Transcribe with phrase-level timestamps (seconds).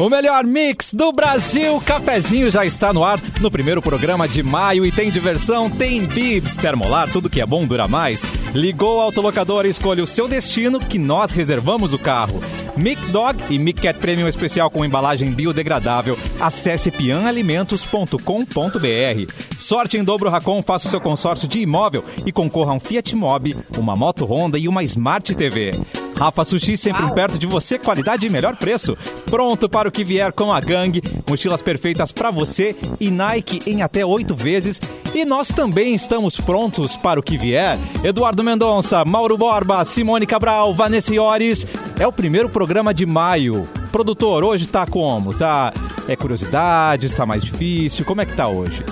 [0.00, 1.78] O melhor mix do Brasil.
[1.82, 6.56] Cafezinho já está no ar no primeiro programa de maio e tem diversão, tem bibs,
[6.56, 8.24] termolar, tudo que é bom dura mais.
[8.54, 12.42] Ligou a autolocadora e escolhe o seu destino que nós reservamos o carro.
[12.78, 16.16] Mic Dog e Mic Cat Premium especial com embalagem biodegradável.
[16.40, 19.34] Acesse pianalimentos.com.br.
[19.58, 23.14] Sorte em dobro Racon, faça o seu consórcio de imóvel e concorra a um Fiat
[23.14, 25.72] Mobi, uma moto Honda e uma Smart TV.
[26.20, 27.14] Rafa Sushi sempre Uau.
[27.14, 28.94] perto de você, qualidade e melhor preço.
[29.24, 33.80] Pronto para o que vier com a gangue, mochilas perfeitas para você e Nike em
[33.80, 34.78] até oito vezes.
[35.14, 37.78] E nós também estamos prontos para o que vier.
[38.04, 41.66] Eduardo Mendonça, Mauro Borba, Simone Cabral, Vanessa Iores.
[41.98, 43.66] É o primeiro programa de maio.
[43.90, 45.32] Produtor, hoje tá como?
[45.32, 45.72] Tá
[46.06, 48.04] é curiosidades, tá mais difícil?
[48.04, 48.84] Como é que tá hoje?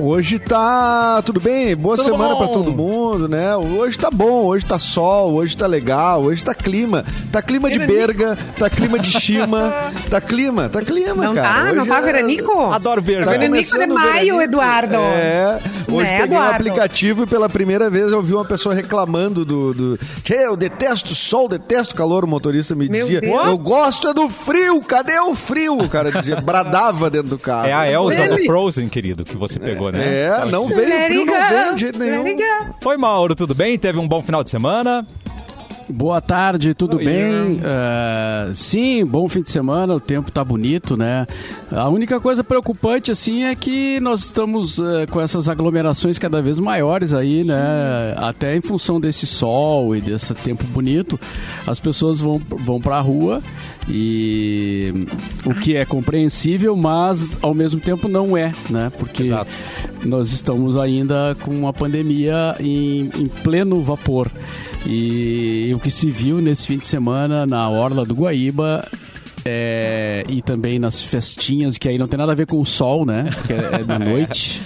[0.00, 3.56] Hoje tá tudo bem, boa Tudo semana pra todo mundo, né?
[3.56, 7.04] Hoje tá bom, hoje tá sol, hoje tá legal, hoje tá clima.
[7.32, 9.72] Tá clima de berga, tá clima de chima,
[10.08, 11.48] tá clima, tá clima, Não cara.
[11.48, 11.72] tá?
[11.72, 12.60] Não Hoje tá é- veranico?
[12.72, 13.24] Adoro berga.
[13.24, 14.42] Tá Veranico de começando o maio, veranico.
[14.42, 14.94] Eduardo.
[14.94, 15.58] É.
[15.90, 16.54] Hoje Né, peguei um Eduardo?
[16.54, 19.74] aplicativo e pela primeira vez eu vi uma pessoa reclamando do.
[19.74, 22.24] do Tchê, eu detesto sol, detesto calor.
[22.24, 23.20] O motorista me Meu dizia.
[23.20, 23.46] Deus.
[23.46, 25.76] Eu gosto é do frio, cadê o frio?
[25.76, 27.66] O cara dizia, bradava dentro do carro.
[27.66, 30.26] É a Elsa do Ele- Frozen, querido, que você pegou, né?
[30.26, 32.24] É, não veio, frio não veio de jeito nenhum.
[32.84, 33.78] Oi, Mauro, tudo bem?
[33.78, 35.06] Teve um bom final de semana?
[35.90, 37.60] Boa tarde, tudo Oi, bem?
[37.64, 41.26] Ah, sim, bom fim de semana, o tempo tá bonito, né?
[41.72, 46.60] A única coisa preocupante, assim, é que nós estamos eh, com essas aglomerações cada vez
[46.60, 47.56] maiores aí, né?
[48.18, 51.18] Até em função desse sol e desse tempo bonito,
[51.66, 53.42] as pessoas vão, vão pra rua
[53.88, 55.06] e
[55.46, 58.92] o que é compreensível, mas ao mesmo tempo não é, né?
[58.98, 59.50] Porque Exato.
[60.04, 64.30] nós estamos ainda com uma pandemia em, em pleno vapor.
[64.86, 68.86] E o que se viu nesse fim de semana na Orla do Guaíba
[69.44, 73.06] é, e também nas festinhas, que aí não tem nada a ver com o sol,
[73.06, 73.30] né?
[73.34, 74.62] Porque é, é na noite.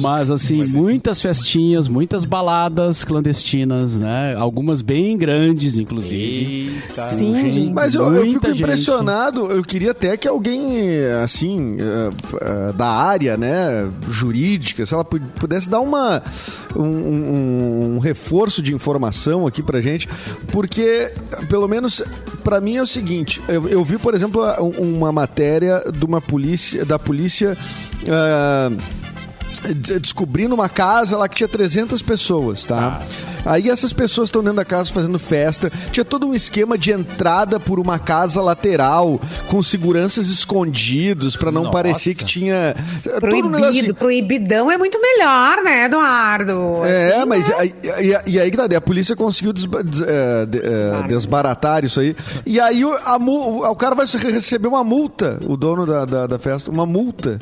[0.00, 4.34] Mas assim, muitas festinhas, muitas baladas clandestinas, né?
[4.36, 6.70] Algumas bem grandes, inclusive.
[6.88, 7.16] Eita.
[7.16, 8.62] Com gente- Mas eu, eu fico gente.
[8.62, 9.46] impressionado.
[9.50, 10.78] Eu queria até que alguém,
[11.22, 12.10] assim, eh,
[12.40, 16.22] eh, da área, né, jurídica, se ela pu- pudesse dar uma,
[16.76, 20.08] um, um- um reforço de informação aqui pra gente,
[20.52, 21.12] porque,
[21.48, 22.02] pelo menos,
[22.44, 26.20] pra mim é o seguinte: eu, eu vi, por exemplo, um- uma matéria de uma
[26.20, 27.56] polícia, da polícia.
[28.08, 28.70] ah,
[29.74, 33.02] des- descobrindo uma casa lá que tinha 300 pessoas, tá?
[33.44, 35.72] Aí essas pessoas estão dentro da casa fazendo festa.
[35.90, 41.62] Tinha todo um esquema de entrada por uma casa lateral com seguranças escondidos pra não
[41.62, 41.72] Nossa.
[41.72, 42.74] parecer que tinha
[43.06, 43.94] um Proibido, assim.
[43.94, 46.84] proibidão é muito melhor, né, Eduardo?
[46.84, 47.54] É, Assim, mas né?
[47.58, 47.74] aí-
[48.26, 51.98] e, e aí que tá, a polícia conseguiu desba- des- eh, de- eh, desbaratar isso
[52.00, 52.14] aí.
[52.44, 53.16] E aí o, a
[53.70, 57.38] o cara vai receber uma multa, o dono da, da, da festa, uma multa.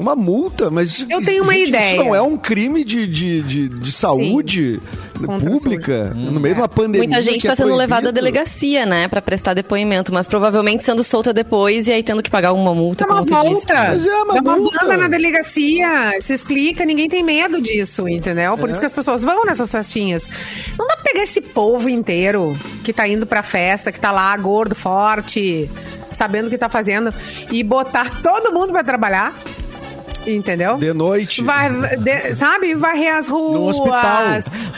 [0.00, 1.04] Uma multa, mas.
[1.08, 1.94] Eu tenho uma gente, ideia.
[1.96, 4.80] Isso não é um crime de, de, de, de saúde
[5.22, 6.12] a pública?
[6.14, 7.06] No meio de uma pandemia.
[7.06, 8.14] Muita gente que é está sendo levada à proibido.
[8.14, 12.52] delegacia, né, Pra prestar depoimento, mas provavelmente sendo solta depois e aí tendo que pagar
[12.54, 13.74] uma multa, Dá uma como tu multa.
[13.74, 14.78] Mas é uma Dá uma multa.
[14.80, 16.12] banda na delegacia.
[16.20, 18.56] Se explica, ninguém tem medo disso, entendeu?
[18.56, 18.72] Por É.
[18.72, 20.26] isso que as pessoas vão nessas festinhas.
[20.78, 24.34] Não dá pra pegar esse povo inteiro que tá indo pra festa, que tá lá
[24.38, 25.70] gordo, forte,
[26.10, 27.12] sabendo o que tá fazendo,
[27.52, 29.34] e botar todo mundo pra trabalhar.
[30.26, 30.76] Entendeu?
[30.76, 31.42] De noite.
[31.42, 33.54] Vai, de- sabe, varrer as ruas.
[33.54, 34.24] No hospital.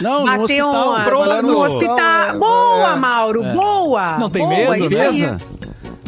[0.00, 0.88] Não, no bater hospital.
[0.91, 1.42] uma- Pronto.
[1.42, 1.98] no hospital.
[1.98, 2.97] É, Boa, é.
[2.97, 4.19] Mauro, boa.
[4.19, 5.36] Não tem boa, medo, isso aí.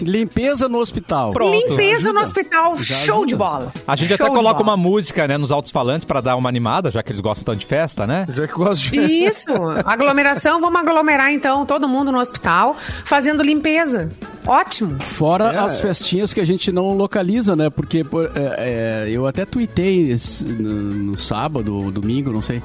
[0.04, 0.68] Limpeza.
[0.68, 1.30] No hospital.
[1.32, 1.54] Pronto.
[1.68, 3.26] Limpeza no hospital, Já show ajuda.
[3.26, 3.72] de bola.
[3.86, 4.70] A gente Show até de coloca bola.
[4.70, 7.66] uma música, né, nos altos-falantes pra dar uma animada, já que eles gostam tanto de
[7.66, 8.26] festa, né?
[8.32, 8.98] Já que gosto de...
[9.00, 9.50] Isso,
[9.84, 14.08] aglomeração, vamos aglomerar então todo mundo no hospital, fazendo limpeza.
[14.46, 14.98] Ótimo.
[15.00, 15.58] Fora É.
[15.58, 17.70] as festinhas que a gente não localiza, né?
[17.70, 20.72] Porque por- é, é, eu até tuitei esse- no,
[21.12, 22.62] no sábado ou domingo, não sei,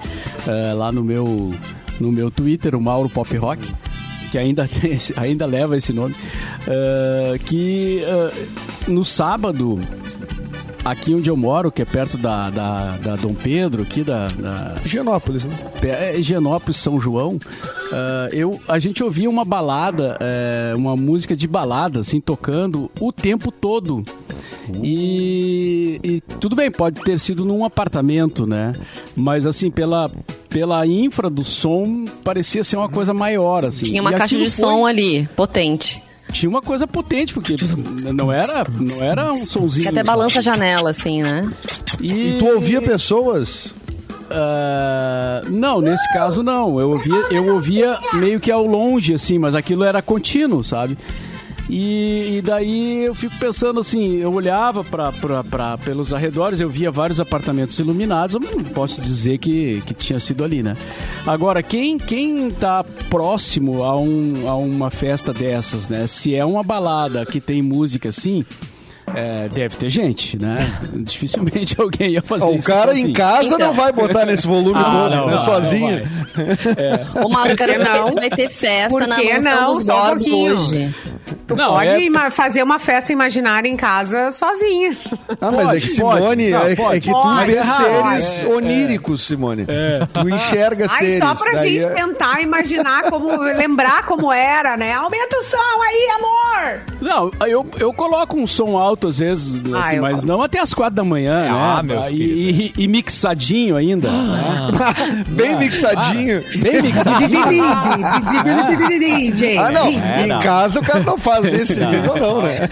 [0.48, 1.54] é, lá no meu,
[2.00, 3.74] no meu Twitter, o Mauro Pop Rock,
[4.30, 4.68] que ainda,
[5.18, 6.16] ainda leva esse nome,
[6.68, 8.32] é, que é,
[8.90, 9.80] no sábado,
[10.84, 14.78] aqui onde eu moro, que é perto da, da, da Dom Pedro, aqui da- da,
[14.86, 15.54] Higienópolis, né?
[15.84, 17.38] é, Higienópolis, São João,
[17.92, 23.12] ah, eu, a gente ouvia uma balada, é, uma música de balada, assim, tocando o
[23.12, 24.04] tempo todo.
[24.84, 28.74] E, e tudo bem, pode ter sido num apartamento, né?
[29.16, 30.10] Mas assim, pela,
[30.48, 33.86] pela infra do som, parecia ser uma coisa maior, assim.
[33.88, 36.02] Tinha uma E caixa de foi- som ali, potente.
[36.32, 37.56] Tinha uma coisa potente, porque
[38.14, 39.90] não era, não era um sonzinho.
[39.90, 41.52] Até balança a janela, assim, né?
[42.00, 43.74] E tu ouvia pessoas?
[44.30, 46.80] Ah, não, nesse caso não.
[46.80, 50.98] Eu ouvia, eu ouvia meio que ao longe, assim, mas aquilo era contínuo, sabe?
[51.72, 56.68] E, e daí eu fico pensando assim, eu olhava pra, pra, pra- pelos arredores, eu
[56.70, 60.76] via vários apartamentos iluminados, eu não posso dizer que, que tinha sido ali, né?
[61.28, 66.08] Agora, quem, quem tá próximo a, um, a uma festa dessas, né?
[66.08, 68.44] Se é uma balada que tem música assim,
[69.14, 70.56] é, deve ter gente, né?
[71.04, 73.10] Dificilmente alguém ia fazer o isso cara sozinho.
[73.10, 73.60] em casa Então.
[73.60, 75.36] não vai botar nesse volume Ah, todo, não, né?
[75.36, 76.02] não, sozinho.
[77.16, 78.10] não Ô, Mauro, quero saber não?
[78.10, 79.74] se vai ter festa Por na mansão não?
[79.74, 80.58] dos um pouquinho.
[80.58, 80.96] hoje.
[81.48, 84.96] Tu Não, pode é- ima- fazer uma festa imaginária em casa sozinha.
[85.42, 85.88] Ah, mas é que Pode, pode.
[85.88, 86.98] Simone, Não, é, pode.
[86.98, 88.24] é que tu Pode, vê pode.
[88.24, 89.66] seres oníricos, Simone.
[90.14, 91.18] Tu enxerga Ai, seres.
[91.20, 94.94] só pra gente é- tentar imaginar como, lembrar como era, né?
[94.94, 96.80] Aumenta o som aí, amor!
[97.02, 100.74] Não, eu, eu coloco um som alto às vezes, Ah, assim, mas não até as
[100.74, 101.50] quatro da manhã, né?
[101.52, 104.10] Ah, meus e, e, e mixadinho ainda.
[104.10, 104.50] né?
[105.28, 106.44] Bem mixadinho.
[106.58, 107.64] Bem mixadinho.
[109.60, 109.88] Ah, não.
[109.88, 112.70] É, em casa o cara não faz desse nível, não, né?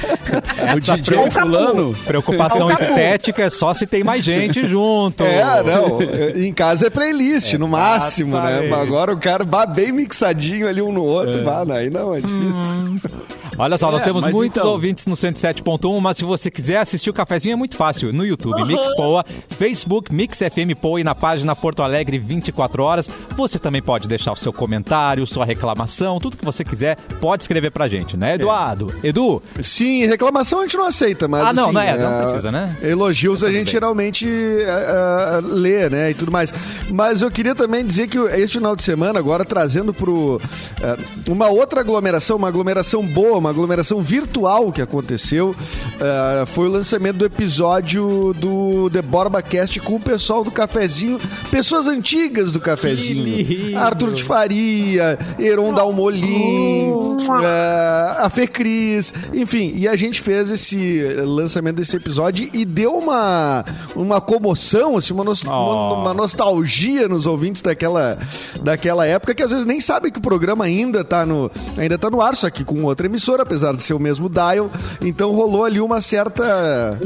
[0.76, 1.32] o DJ Capu.
[1.32, 1.96] fulano.
[2.06, 2.82] Preocupação Capu.
[2.84, 5.24] estética é só se tem mais gente junto.
[5.24, 6.00] É, não.
[6.36, 8.52] Em casa é playlist, no máximo, né?
[8.52, 8.74] Exatamente.
[8.74, 11.44] Agora o cara vá bem mixadinho ali um no outro.
[11.44, 13.12] Vá, não, aí não, é difícil.
[13.58, 17.10] Olha só, nós É, temos muitos então- ouvintes no 107.1, mas se você quiser assistir
[17.10, 18.14] o cafezinho é muito fácil.
[18.14, 23.10] No YouTube, Mix Poa, Facebook, Mix FM Poa e na página Porto Alegre 24 horas.
[23.36, 27.72] Você também pode deixar o seu comentário, sua reclamação, tudo que você quiser, pode escrever
[27.72, 28.94] pra gente, né, Eduardo?
[29.04, 31.46] Edu, Sim, reclamação a gente não aceita, mas.
[31.46, 32.76] Ah, não, assim, não é, não precisa, né?
[32.82, 33.72] Elogios a gente bem.
[33.74, 36.12] geralmente é, é, lê, né?
[36.12, 36.54] E tudo mais.
[36.92, 40.40] Mas eu queria também dizer que esse final de semana, agora trazendo pro.
[40.82, 40.98] é,
[41.32, 45.56] uma outra aglomeração, uma aglomeração boa, uma aglomeração virtual que aconteceu,
[46.00, 51.20] é, foi o lançamento do episódio do The Borba Cast com o pessoal do cafezinho,
[51.50, 53.78] pessoas antigas do cafezinho.
[53.78, 61.04] Arthur de Faria, Heron Dalmolin, é, a Fê Cris, enfim, e a gente fez esse
[61.26, 63.64] lançamento desse episódio e deu uma,
[63.96, 65.50] uma comoção, assim, uma, nos- Oh.
[65.50, 68.18] uma, uma nostalgia nos ouvintes daquela,
[68.62, 72.10] daquela época, que às vezes nem sabem que o programa ainda tá no, ainda tá
[72.10, 74.70] no ar, só que com outra emissora, apesar de ser o mesmo dial,
[75.02, 76.98] então rolou ali uma certa...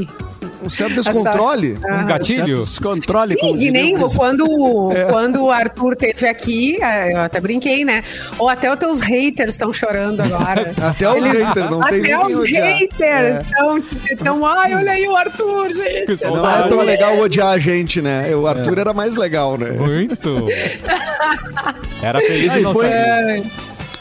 [0.64, 1.76] Um certo descontrole.
[1.84, 2.60] um gatilho.
[2.60, 4.16] Descontrole, como E nem o Chris.
[4.16, 4.46] quando,
[5.10, 8.04] quando o Arthur teve aqui, é, eu até brinquei, né?
[8.38, 10.70] Ou até os teus haters estão chorando agora.
[10.80, 12.78] Até os haters, não tem Até os odiar.
[12.78, 13.78] haters estão,
[14.08, 14.46] estão.
[14.46, 16.24] Ai, olha aí o Arthur, gente.
[16.24, 18.34] Não é tão legal odiar a gente, né?
[18.36, 19.72] O Arthur era mais legal, né?
[19.72, 20.46] Muito.
[22.02, 23.44] Era feliz Ah, e e não foi- sabia.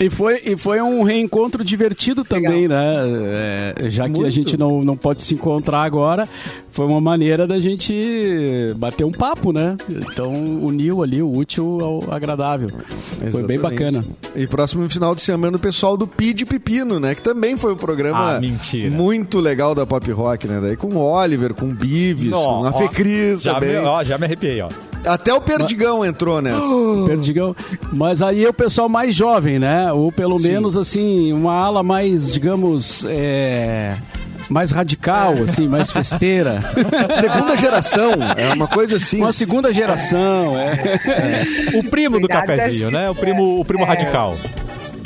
[0.02, 3.74] E foi, e foi um reencontro divertido também, né?
[3.78, 4.32] É, já que a Muito.
[4.32, 6.28] gente não, não pode se encontrar agora,
[6.72, 9.78] foi uma maneira da gente bater um papo, né?
[9.88, 12.70] Então uniu ali o útil ao agradável.
[13.32, 13.62] Foi bem Exatamente.
[13.62, 14.04] bacana.
[14.36, 17.14] E próximo final de semana o pessoal do Pid Pepino, né?
[17.14, 18.42] Que também foi um programa Ah,
[18.90, 20.60] muito legal da Pop Rock, né?
[20.60, 23.72] Daí com o Oliver, com o Bives, com a Ó, Fê Cris já também.
[23.80, 24.70] me, ó, já me arrepiei, ó.
[25.06, 26.62] Até o Perdigão entrou nessa.
[27.08, 27.56] Perdigão.
[27.94, 29.92] Mas aí é o pessoal mais jovem, né?
[29.92, 30.50] Ou pelo Sim.
[30.50, 33.96] menos, assim, uma ala mais, digamos, é,
[34.50, 36.64] mais radical, assim, mais festeira.
[37.20, 39.18] Segunda geração, é uma coisa assim.
[39.20, 41.78] Uma segunda geração, é.
[41.78, 43.10] O primo do cafezinho, né?
[43.10, 43.88] O primo, o primo É.
[43.88, 44.38] radical.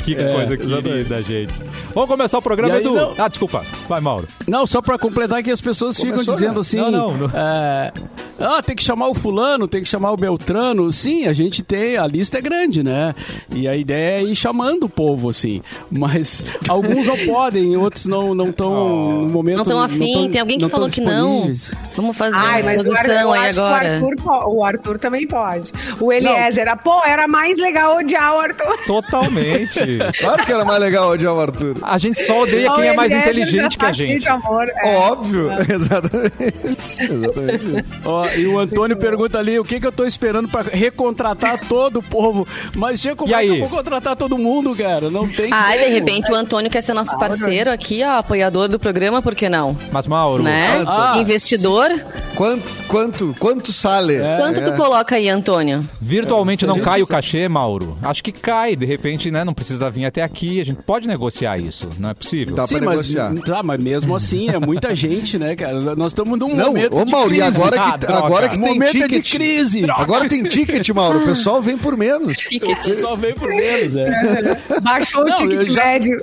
[0.04, 1.52] Que coisa querida, gente.
[1.96, 2.94] Vamos começar o programa, aí, Edu.
[2.94, 3.64] não- Ah, desculpa.
[3.88, 4.28] Vai, Mauro.
[4.46, 6.60] Não, só pra completar que as pessoas ficam Começou, dizendo né?
[6.60, 6.76] assim.
[6.76, 7.30] Não, não, não.
[7.32, 7.90] é,
[8.38, 10.92] ah, tem que chamar o fulano, tem que chamar o Beltrano.
[10.92, 13.14] Sim, a gente tem, a lista é grande, né?
[13.54, 15.62] E a ideia é ir chamando o povo, assim.
[15.90, 19.56] Mas alguns não podem, outros não não estão no momento.
[19.58, 21.50] Não tão afim, tão- tem alguém que não falou que não.
[21.96, 23.92] Vamos fazer Ai, uma mas o Ar- exposição aí acho que o agora.
[23.94, 25.72] Arthur, o Arthur também pode.
[25.98, 28.76] O Eliezer, ah, pô, era mais legal odiar o Arthur.
[28.86, 29.80] Totalmente.
[30.26, 31.76] Claro que era mais legal odiar o Arthur.
[31.86, 34.22] A gente só odeia quem é mais inteligente que a tá gente.
[34.22, 34.66] de amor.
[34.82, 34.96] é.
[34.96, 37.12] Óbvio, exatamente.
[37.12, 38.00] exatamente isso.
[38.04, 41.98] Ó, e o Antônio pergunta ali o que, que eu tô esperando pra recontratar todo
[41.98, 42.46] o povo.
[42.74, 43.48] Mas, Tia, como E é aí?
[43.48, 45.10] eu vou contratar todo mundo, cara?
[45.10, 45.50] Não tem.
[45.52, 49.34] Ah, de repente o Antônio quer ser nosso parceiro aqui, ó, apoiador do programa, por
[49.34, 49.76] que não?
[49.92, 50.84] Mas, Mauro, Né?
[50.86, 51.88] Ah, Investidor.
[52.34, 54.18] Quanto, quanto, quanto sale?
[54.38, 55.86] Quanto tu coloca aí, Antônio?
[56.00, 57.96] virtualmente É, não cai o cachê, Mauro?
[58.02, 59.44] Acho que cai, de repente, né?
[59.44, 60.60] Não precisa vir até aqui.
[60.60, 61.75] A gente pode negociar isso.
[61.98, 62.54] Não é possível.
[62.56, 62.66] Tá.
[62.66, 63.34] Sim, pra mas, negociar.
[63.44, 65.94] tá, mas mesmo assim é muita gente, né, cara?
[65.94, 67.56] Nós estamos num Não, momento ô de Mauro, e crise.
[67.60, 68.26] agora Ah, que, Droga.
[68.26, 69.10] agora que tem Momento ticket.
[69.24, 69.90] de crise.
[69.90, 71.18] Agora tem ticket, Mauro.
[71.20, 72.36] O pessoal vem por menos.
[73.00, 74.08] Só vem por menos, é.
[74.82, 76.22] Baixou o Não, ticket eu já- médio.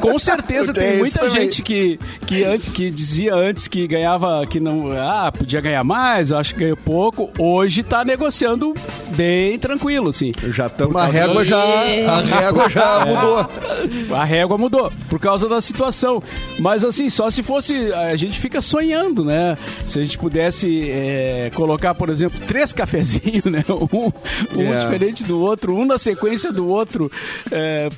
[0.00, 1.42] Com certeza Tem isso muita também.
[1.42, 4.90] gente que, que, antes, que dizia antes que ganhava, que não.
[4.92, 7.30] Ah, podia ganhar mais, eu acho que ganhou pouco.
[7.38, 8.74] Hoje tá negociando
[9.16, 10.32] bem tranquilo, assim.
[10.50, 10.94] Já estamos.
[10.96, 11.58] A régua já.
[11.60, 14.16] A régua já mudou.
[14.16, 16.22] A régua mudou por causa da situação.
[16.58, 17.92] Mas assim, só se fosse.
[17.92, 19.56] A gente fica sonhando, né?
[19.86, 23.64] Se a gente pudesse é, colocar, por exemplo, três cafezinhos, né?
[23.92, 24.12] Um,
[24.60, 24.78] um É.
[24.80, 27.10] diferente do outro, um na sequência do outro.
[27.50, 27.88] é,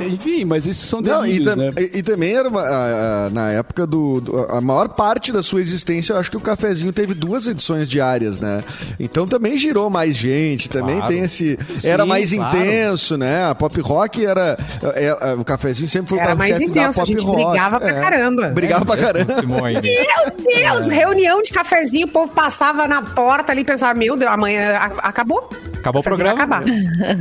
[0.00, 1.70] enfim, mas esses são Não, e, delírios, tam- né?
[1.78, 5.42] e- e também era uma- a- a- na época do, do- A maior parte da
[5.42, 8.62] sua existência, eu acho que o cafezinho teve duas edições diárias, né?
[8.98, 11.12] Então também girou mais gente, também Claro.
[11.12, 11.58] tem esse.
[11.84, 12.56] Era Sim, mais claro.
[12.56, 13.44] intenso, né?
[13.44, 14.58] A pop rock era.
[14.94, 17.44] é, é, o cafezinho sempre foi o Era mais intenso, a gente rock.
[17.44, 18.00] brigava pra É.
[18.00, 18.48] caramba.
[18.48, 19.36] Brigava pra caramba.
[19.40, 19.74] Simone.
[19.80, 24.30] Meu Deus, reunião de cafezinho, o povo passava na porta ali e pensava, meu Deus,
[24.30, 25.48] amanhã acabou.
[25.78, 26.34] Acabou o programa.
[26.34, 26.64] vai acabar.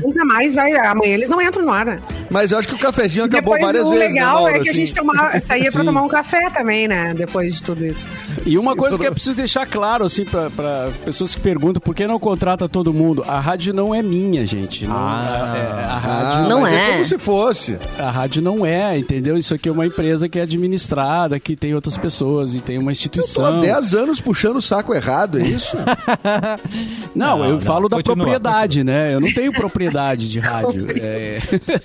[0.01, 1.99] Nunca mais vai, amanhã eles não entram no ar, né?
[2.29, 4.55] Mas eu acho que o cafezinho acabou Depois várias o vezes, legal né, Mauro?
[4.55, 4.81] é que a assim?
[4.81, 5.85] gente tomava, saía pra Sim.
[5.87, 7.13] tomar um café também, né?
[7.15, 8.07] Depois de tudo isso.
[8.45, 11.41] E uma Sim, coisa todo- que é preciso deixar claro, assim, pra, pra pessoas que
[11.41, 13.23] perguntam por que não contrata todo mundo.
[13.27, 14.85] A rádio não é minha, gente.
[14.87, 15.51] Não- Ah.
[15.53, 16.91] a, é- a Ah, rádio, Não mas é.
[16.91, 17.79] como se fosse.
[17.99, 19.37] a rádio não é, entendeu?
[19.37, 22.85] Isso aqui é uma empresa que é administrada, que tem outras pessoas e tem uma
[22.85, 23.59] Tô há instituição.
[23.61, 25.77] 10 anos puxando o saco errado, é isso?
[27.15, 27.61] Não, Não, eu não.
[27.61, 29.13] falo da Continua, propriedade, né?
[29.13, 30.87] Eu não tenho propriedade de rádio.
[30.99, 31.37] É.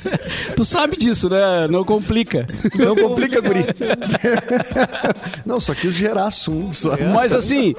[0.63, 1.67] tu sabe disso, né?
[1.69, 2.47] Não complica.
[2.77, 3.67] Não complica, guri.
[5.45, 6.73] Não, só quis gerar assunto.
[6.75, 6.97] Só.
[7.13, 7.75] Mas assim,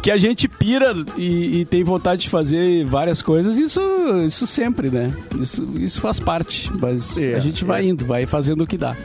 [0.00, 3.80] que a gente pira e, e tem vontade de fazer várias coisas, isso,
[4.24, 5.12] isso sempre, né?
[5.40, 6.70] Isso, isso faz parte.
[6.80, 7.88] Mas É, a gente vai é.
[7.88, 8.96] indo, vai fazendo o que dá.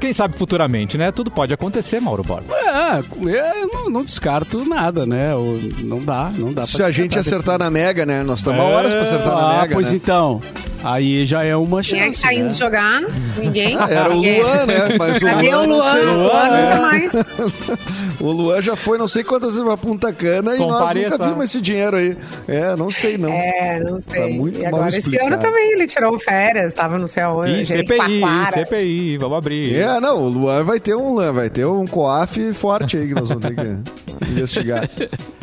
[0.00, 1.10] Quem sabe futuramente, né?
[1.10, 2.54] Tudo pode acontecer, Mauro Borba.
[2.54, 5.34] É, eu não, não descarto nada, né?
[5.34, 8.22] Ou não dá, não dá pra Se a gente acertar na Mega, né?
[8.22, 9.96] Nós estamos a horas pra acertar na Ah, Mega, pois né?
[9.96, 10.40] então.
[10.84, 11.96] Aí já é uma chance.
[11.96, 12.34] Quem é que tá né?
[12.34, 13.02] indo jogar?
[13.38, 13.76] Ninguém?
[13.76, 14.20] Ah, Era o.
[14.20, 14.96] Luan, né?
[14.98, 15.92] Mas o Cadê Luan, o não Luan?
[15.92, 16.04] sei.
[16.06, 17.12] O Luan nunca mais.
[18.26, 21.44] O Luan já foi não sei quantas vezes pra Punta Cana e nós nunca vimos
[21.44, 22.16] esse dinheiro aí.
[22.48, 23.30] É, não sei não.
[23.30, 24.20] É, não sei.
[24.20, 27.62] Tá muito e mal agora esse ano também ele tirou férias, tava no céu hoje.
[27.62, 29.76] Ih, CPI, CPI, vamos abrir.
[29.76, 33.28] É, não, o Luan vai ter um, vai ter um coaf forte aí que nós
[33.28, 34.90] vamos ter que investigar.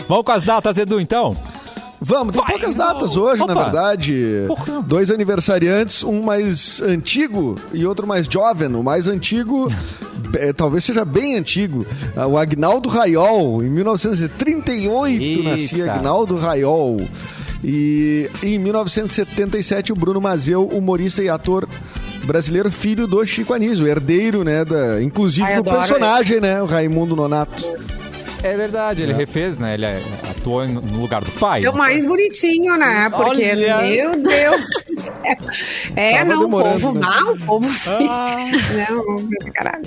[0.07, 1.37] Vamos com as datas, Edu, então?
[2.05, 2.85] Vamos, tem Vai, poucas não.
[2.85, 3.63] datas hoje, na Opa.
[3.63, 4.43] verdade.
[4.47, 4.81] Porra.
[4.81, 8.67] Dois aniversariantes, um mais antigo e outro mais jovem.
[8.75, 9.71] O mais antigo,
[10.35, 11.85] é, talvez seja bem antigo.
[12.15, 15.43] Ah, O Agnaldo Raiol, em 1938 Eita.
[15.49, 17.01] nascia Agnaldo Raiol.
[17.63, 21.65] E em 1977 o Bruno Mazeu, humorista e ator
[22.25, 27.15] brasileiro, filho do Chico Anísio, herdeiro, né, da, inclusive Ai, do personagem, né, o Raimundo
[27.15, 27.63] Nonato.
[28.43, 29.73] É verdade, ele refez, né?
[29.75, 31.63] Ele é- atuou em- no lugar do pai.
[31.63, 33.09] É o mais bonitinho, né?
[33.09, 33.81] Porque, Olha.
[33.83, 35.13] meu Deus do céu.
[35.95, 36.99] É, Tava não, o demorando, povo né?
[37.07, 37.99] mal, o povo feio.
[37.99, 39.83] Não, caralho.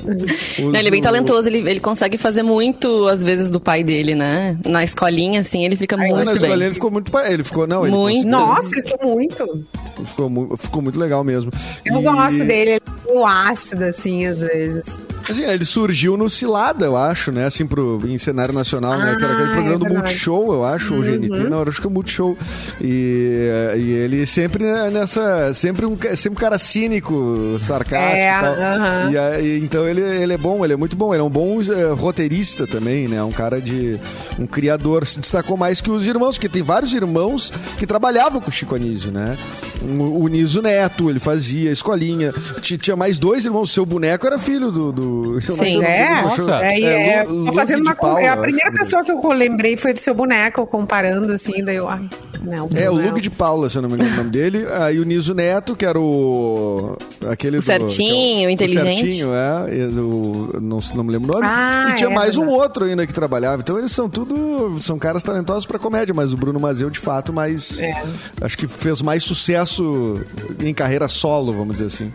[0.59, 4.15] Não, ele é bem talentoso, ele, ele consegue fazer muito, às vezes, do pai dele,
[4.15, 4.57] né?
[4.67, 6.35] Na escolinha, assim, ele fica Ah, muito na bem.
[6.35, 7.11] escolinha ele ficou muito.
[7.13, 8.27] pa- Ele ficou, não, ele Muito.
[8.29, 9.65] Nossa, ele ficou muito.
[10.07, 11.51] Ficou, mu- ficou muito legal mesmo.
[11.85, 14.99] Eu E, gosto dele, ele é meio ácido, assim, às vezes.
[15.29, 17.47] Assim, ele surgiu no Cilada, eu acho, né?
[17.47, 19.17] Assim, pro, em cenário nacional, né?
[19.17, 19.95] Que era aquele Ah, programa é do.
[19.95, 22.37] Multishow, eu acho, ou GNT, não, eu acho que é o Multishow.
[22.81, 25.53] E, e ele sempre né, nessa.
[25.53, 29.11] Sempre um, sempre um cara cínico, sarcástico É, e tal.
[29.13, 31.13] E aí, então ele, ele é bom, ele é muito bom.
[31.13, 33.23] Ele é um bom eh, roteirista também, né?
[33.23, 33.99] Um cara de.
[34.39, 35.05] Um criador.
[35.07, 38.75] Se destacou mais que os irmãos, porque tem vários irmãos que trabalhavam com o Chico
[38.75, 39.37] Anísio, né?
[39.83, 42.33] O, o Niso Neto, ele fazia escolinha.
[42.61, 43.71] Ti- Tinha mais dois irmãos.
[43.71, 44.93] O seu boneco era filho do.
[44.93, 47.95] do eu o nome É, é, É, é, Lu- tô fazendo uma.
[47.95, 51.65] Paula, é a eu primeira pessoa que eu lembrei foi do seu boneco, comparando, assim,
[51.65, 51.89] daí eu.
[51.89, 52.09] Ai,
[52.43, 52.69] não.
[52.75, 53.07] É, o não.
[53.07, 54.67] Luke de Paula, se eu não me engano o nome dele.
[54.81, 56.97] Aí o Niso Neto, que era o.
[57.29, 59.01] Aquele O do- certinho, que é o inteligente.
[59.01, 59.75] certinho, é.
[59.77, 61.47] e o- não, não me lembro o nome.
[61.49, 63.61] Ah, e tinha é, mais um outro ainda que trabalhava.
[63.63, 64.79] Então eles são tudo.
[64.81, 67.81] São caras talentosos pra comédia, mas o Bruno Mazeu, de fato, mais.
[67.81, 68.03] É.
[68.41, 70.21] Acho que fez mais sucesso
[70.63, 72.13] em carreira solo, vamos dizer assim.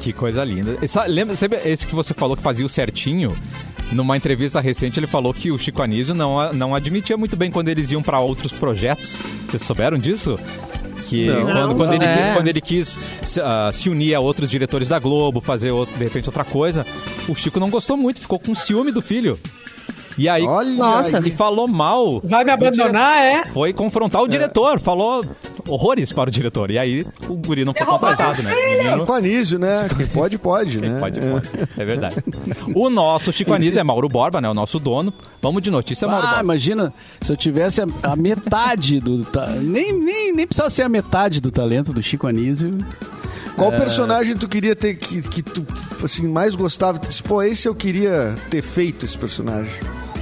[0.00, 0.76] Que coisa linda.
[0.82, 3.32] Essa- lembra, sabe esse que você falou que fazia o certinho?
[3.92, 7.68] Numa entrevista recente, ele falou que o Chico Anísio não, não admitia muito bem quando
[7.68, 9.20] eles iam pra outros projetos.
[9.48, 10.38] Vocês souberam disso?
[11.08, 11.44] Que Não.
[11.52, 12.34] quando, quando ele, É.
[12.34, 16.04] quando ele quis se, ah, se unir a outros diretores da Globo, fazer outro- de
[16.04, 16.86] repente outra coisa,
[17.28, 19.36] o Chico não gostou muito, ficou com ciúme do filho.
[20.16, 22.20] E aí, Olha e falou mal.
[22.22, 23.44] Vai me do abandonar, é?
[23.46, 25.24] Foi confrontar o diretor, falou.
[25.68, 26.70] Horrores para o diretor.
[26.70, 28.52] E aí o guri não foi contratado, né?
[28.54, 29.88] O menino- Com Anísio, né?
[29.96, 30.98] Quem pode, pode, Quem né?
[31.00, 31.48] Pode, pode.
[31.76, 32.16] É verdade.
[32.74, 34.48] O nosso Chico Anísio é Mauro Borba, né?
[34.48, 35.12] O nosso dono.
[35.42, 36.42] Vamos de notícia, Mauro Ah, Borba.
[36.44, 39.24] imagina se eu tivesse a, a metade do.
[39.24, 42.78] ta- Nem, nem, nem precisava ser a metade do talento do Chico Anísio.
[43.56, 45.66] Qual personagem tu queria ter que, que tu
[46.02, 46.98] assim, mais gostava?
[46.98, 49.72] Tu disse, pô, esse eu queria ter feito esse personagem.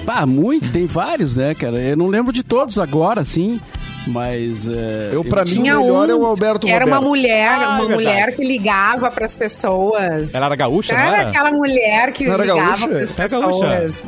[0.06, 1.78] Ah, muito, tem vários, né, cara?
[1.80, 3.60] Eu não lembro de todos agora, sim.
[4.06, 4.68] Mas.
[4.68, 7.08] é, Eu, pra mim, o Tinha melhor um é o Alberto que era uma Roberto.
[7.08, 10.34] mulher, Ah, uma é mulher que ligava pras pessoas.
[10.34, 11.28] Ela era gaúcha, era era?
[11.28, 12.88] aquela mulher que ligava gaúcha?
[12.88, 13.66] pras Era gaúcha.
[13.80, 14.02] pessoas.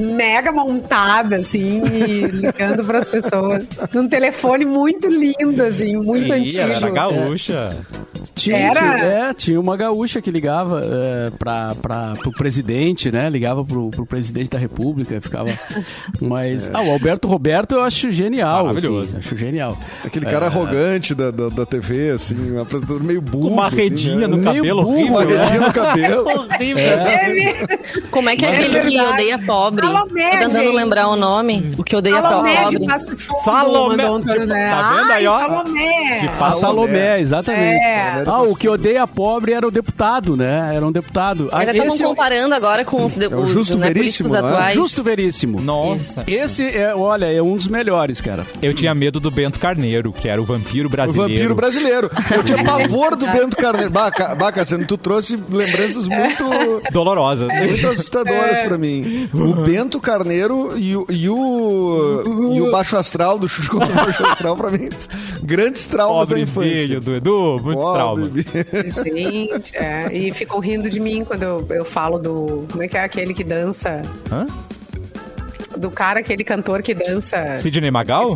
[0.00, 3.70] Mega montada, assim, ligando pras pessoas.
[3.94, 6.60] Num telefone muito lindo, assim, muito Sim, antigo.
[6.60, 7.76] ela era gaúcha.
[8.34, 8.74] Tinha, Era?
[8.80, 13.28] tinha- é, tinha uma gaúcha que ligava é, pra, pra, pro presidente, né?
[13.30, 15.48] Ligava pro, pro presidente da república, ficava.
[16.20, 16.70] Mas.
[16.72, 18.66] Ah, o Alberto Roberto eu acho genial.
[18.66, 19.16] Maravilhoso.
[19.16, 19.76] assim, acho genial.
[20.04, 23.48] Aquele cara arrogante da, da, da TV, assim, um apresentador meio burro.
[23.48, 24.26] Com uma assim, redinha né?
[24.26, 25.12] no Meio cabelo burro, horrível.
[25.14, 25.36] Uma né?
[25.44, 26.24] redinha no cabelo.
[28.10, 29.12] Como é que é É aquele que verdade.
[29.12, 29.86] odeia pobre?
[29.86, 30.74] Salomé, Tô tentando gente.
[30.76, 31.72] lembrar o nome.
[31.78, 32.78] O que odeia Salomé pobre.
[32.86, 34.10] Fundo, Salomé.
[34.10, 34.70] um Né.
[34.70, 35.38] Tá vendo aí, ó?
[35.38, 36.18] Salomé.
[36.18, 36.56] De Salomé.
[36.60, 37.84] Salomé, exatamente.
[37.84, 38.24] É.
[38.26, 40.74] Ah, o que odeia pobre era o deputado, né?
[40.74, 41.48] Era um deputado.
[41.52, 44.34] Ah, Ainda estavam é comparando agora com os, de, o os Justo né, Veríssimo, políticos
[44.34, 44.38] é?
[44.38, 44.74] atuais.
[44.74, 45.60] Justo Veríssimo.
[45.60, 46.24] Nossa.
[46.26, 48.44] Esse é, olha, é um dos melhores, cara.
[48.60, 51.28] Eu tinha medo do Bento Carneiro, que era o vampiro O brasileiro.
[51.32, 52.10] vampiro brasileiro.
[52.34, 53.90] Eu tinha pavor do Bento Carneiro.
[53.90, 56.44] Baca, Baca, você- tu trouxe lembranças muito,
[56.92, 57.46] Dolorosa.
[57.48, 59.28] muito assustadoras pra mim.
[59.32, 63.94] O Bento Carneiro e o, e o, e o Baixo Astral, do Xuxa contra o
[63.94, 64.88] Baixo Astral, pra mim,
[65.42, 67.00] grandes traumas da infância.
[67.00, 68.94] Do Edu, muitos Pobre traumas.
[69.04, 70.08] Gente, é.
[70.12, 72.66] E ficam rindo de mim quando eu, eu falo do.
[72.70, 74.02] Como é que é aquele que dança?
[74.30, 74.46] Hã?
[75.76, 77.58] Do cara, aquele cantor que dança.
[77.58, 78.34] Sidney Magal?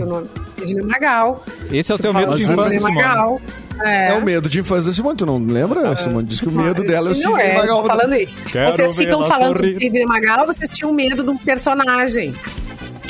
[0.69, 1.45] Sidney Magal.
[1.71, 2.81] Esse é o teu medo de infância.
[2.81, 3.41] Magal.
[3.83, 4.11] É.
[4.11, 5.97] É o medo de infância da Simone, tu não lembra?
[5.97, 7.85] Simone disse que o medo dela é o Não Sidney é, Magal.
[7.85, 8.27] falando aí.
[8.27, 9.75] Quero vocês ficam falando sorrir.
[9.75, 12.35] do Sidney Magal, vocês tinham medo de um personagem.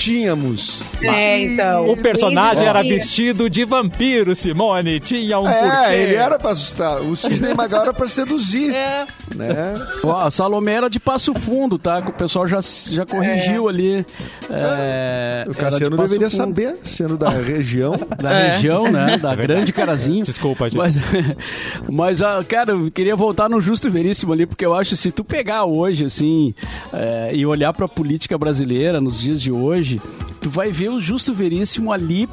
[0.02, 0.82] Tínhamos.
[1.00, 1.88] É, então.
[1.90, 4.98] O personagem era vestido de vampiro, Simone.
[4.98, 5.94] Tinha um É, porquê.
[5.94, 7.00] ele era pra assustar.
[7.00, 8.72] O Sidney Magal era pra seduzir.
[8.82, 9.06] É.
[9.34, 9.74] Né?
[10.02, 12.02] Ó, A Salomé era de Passo Fundo, tá?
[12.02, 12.58] Que o pessoal já,
[12.90, 14.04] já corrigiu ali.
[14.50, 16.36] É, O era de Cassiano Passo deveria Fundo.
[16.36, 17.94] saber, sendo da região.
[18.20, 18.50] Da É.
[18.52, 19.16] região, né?
[19.16, 20.24] Da grande Carazinho.
[20.24, 20.76] Desculpa, gente.
[20.76, 20.94] Mas,
[21.90, 24.96] mas ah, cara, eu queria voltar no Justo e Veríssimo ali, porque eu acho que
[24.96, 26.54] se tu pegar hoje, assim,
[26.92, 29.91] é, e olhar pra política brasileira nos dias de hoje,
[30.40, 32.28] tu vai ver o Justo Veríssimo ali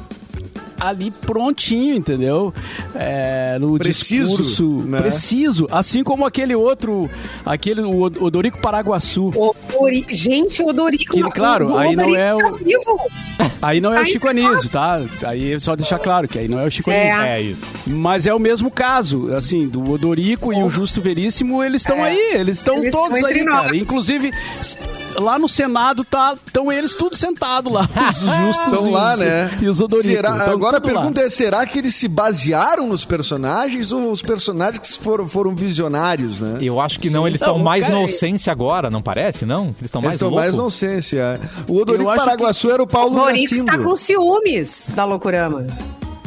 [0.80, 2.52] ali prontinho, entendeu?
[2.94, 5.00] É, no Preciso, discurso né?
[5.00, 7.08] preciso, assim como aquele outro,
[7.44, 9.28] aquele o Od- Odorico Paraguaçu.
[9.36, 10.04] Odori...
[10.08, 11.12] Gente, Odorico.
[11.14, 13.50] Que, claro, o aí não é o- tá.
[13.62, 15.00] Aí não é o Chico Anísio, tá?
[15.24, 17.10] Aí é só deixar claro que aí não é o Chico É.
[17.10, 17.26] Anísio.
[17.30, 17.66] É isso.
[17.86, 22.10] Mas é o mesmo caso, assim, do Odorico e o Justo Veríssimo, eles estão É.
[22.10, 23.68] aí, eles estão todos aí, entre cara.
[23.68, 23.78] nós.
[23.80, 24.32] Inclusive,
[25.16, 29.20] lá no Senado tá, estão eles tudo sentados lá, os Justos Estão e lá, os,
[29.20, 29.50] né?
[29.62, 30.08] e os Odorico.
[30.14, 31.00] Será- tão agora a tudo lá.
[31.00, 36.40] pergunta é: será que eles se basearam nos personagens ou os personagens foram, foram visionários,
[36.40, 36.58] né?
[36.60, 39.66] Eu acho que não, eles estão mais cara, inocência agora, não parece, não?
[39.78, 40.44] Eles estão Eles mais estão loucos?
[40.44, 41.18] mais nonsense.
[41.18, 41.38] É.
[41.68, 45.66] O Odorico Paraguaçu era o Paulo Odorico está com ciúmes da loucurama.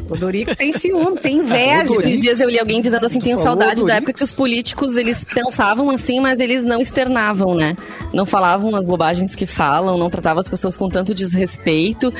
[0.09, 1.83] Odorico tem ciúmes, tem inveja.
[1.83, 2.01] Odorico.
[2.01, 5.23] Esses dias eu li alguém dizendo assim, falou saudade da época que os políticos, eles
[5.23, 7.75] pensavam assim, mas eles não externavam, né?
[8.13, 12.13] Não falavam as bobagens que falam, não tratavam as pessoas com tanto desrespeito.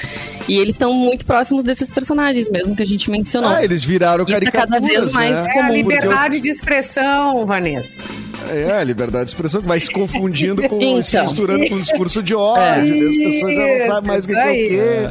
[0.47, 3.49] E eles estão muito próximos desses personagens mesmo que a gente mencionou.
[3.49, 5.47] Ah, eles viraram Isso tá caricaturas, cada vez mais né?
[5.47, 8.03] É a comum, liberdade de expressão, Vanessa.
[8.49, 11.25] É, a liberdade de expressão que vai se confundindo com, se Então.
[11.25, 12.63] misturando com o discurso de ódio.
[12.63, 13.05] né?
[13.05, 15.09] As pessoas já não sabem mais o que, que é o Isso, quê.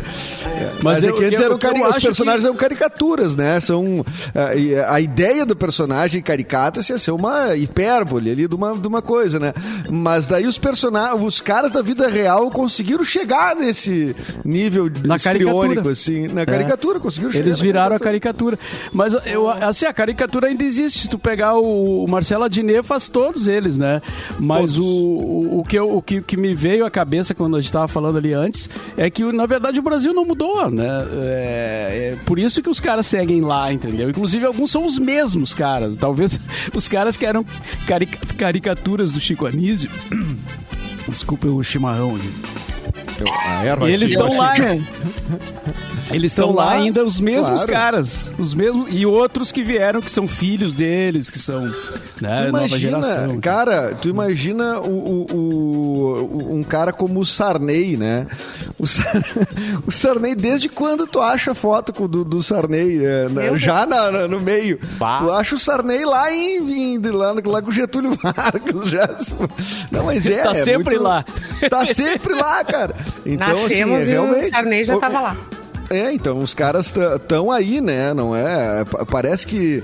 [0.83, 3.37] Mas Mas, é eu- que antes eu- eram eu cari- os personagens que- eram caricaturas,
[3.37, 3.61] né?
[3.61, 8.87] São, a, a ideia do personagem caricata ia ser uma hipérbole ali de uma, de
[8.89, 9.53] uma coisa, né?
[9.91, 14.15] Mas daí os personagens, os caras da vida real conseguiram chegar nesse
[14.45, 15.93] nível Na histriônico, caricatura.
[15.93, 16.27] assim.
[16.29, 17.47] Na caricatura, conseguiram chegar.
[17.47, 18.59] Eles viraram a caricatura.
[18.93, 21.01] Mas eu, assim, a caricatura ainda existe.
[21.03, 24.03] Se tu pegar o, o Marcelo Adnet, faz todos eles, né?
[24.41, 27.61] Mas o, o, o que, eu- o que, que me veio à cabeça quando a
[27.61, 30.89] gente estava falando ali antes é que, na verdade, o Brasil não mudou, né?
[31.23, 34.11] É, é por isso que os caras seguem lá, entendeu?
[34.11, 35.97] Inclusive, alguns são os mesmos caras.
[35.97, 36.41] Talvez
[36.75, 37.45] os caras que eram
[37.87, 39.89] carica- caricaturas do Chico Anísio.
[41.09, 42.19] Desculpa o chimarrão.
[43.47, 44.55] A erva E eles estão lá.
[46.11, 47.69] Eles estão lá ainda os mesmos claro.
[47.71, 51.63] caras, os mesmos e outros que vieram que são filhos deles, que são
[52.21, 53.41] né, Tu nova imagina, geração.
[53.41, 58.27] cara, tu imagina o, o- o- um cara como o Sarney, né?
[58.79, 59.23] O, Sar-
[59.87, 63.01] o Sarney, desde quando tu acha foto do, do Sarney?
[63.03, 64.79] é, já na- na- no meio.
[64.99, 65.19] Bah.
[65.19, 68.91] Tu acha o Sarney lá em, em- lá, lá com o Getúlio Vargas.
[68.91, 69.09] Já.
[69.91, 70.43] Não, mas é.
[70.43, 71.25] Tá é sempre muito- lá.
[71.71, 72.95] Tá sempre lá, cara.
[73.27, 74.47] Então, Nascemos assim, é e realmente.
[74.47, 75.37] o Sarney já o- tava lá.
[75.91, 78.15] É, então, os caras estão aí, né?
[78.15, 78.83] Não é?
[78.85, 79.83] Pa- Parece que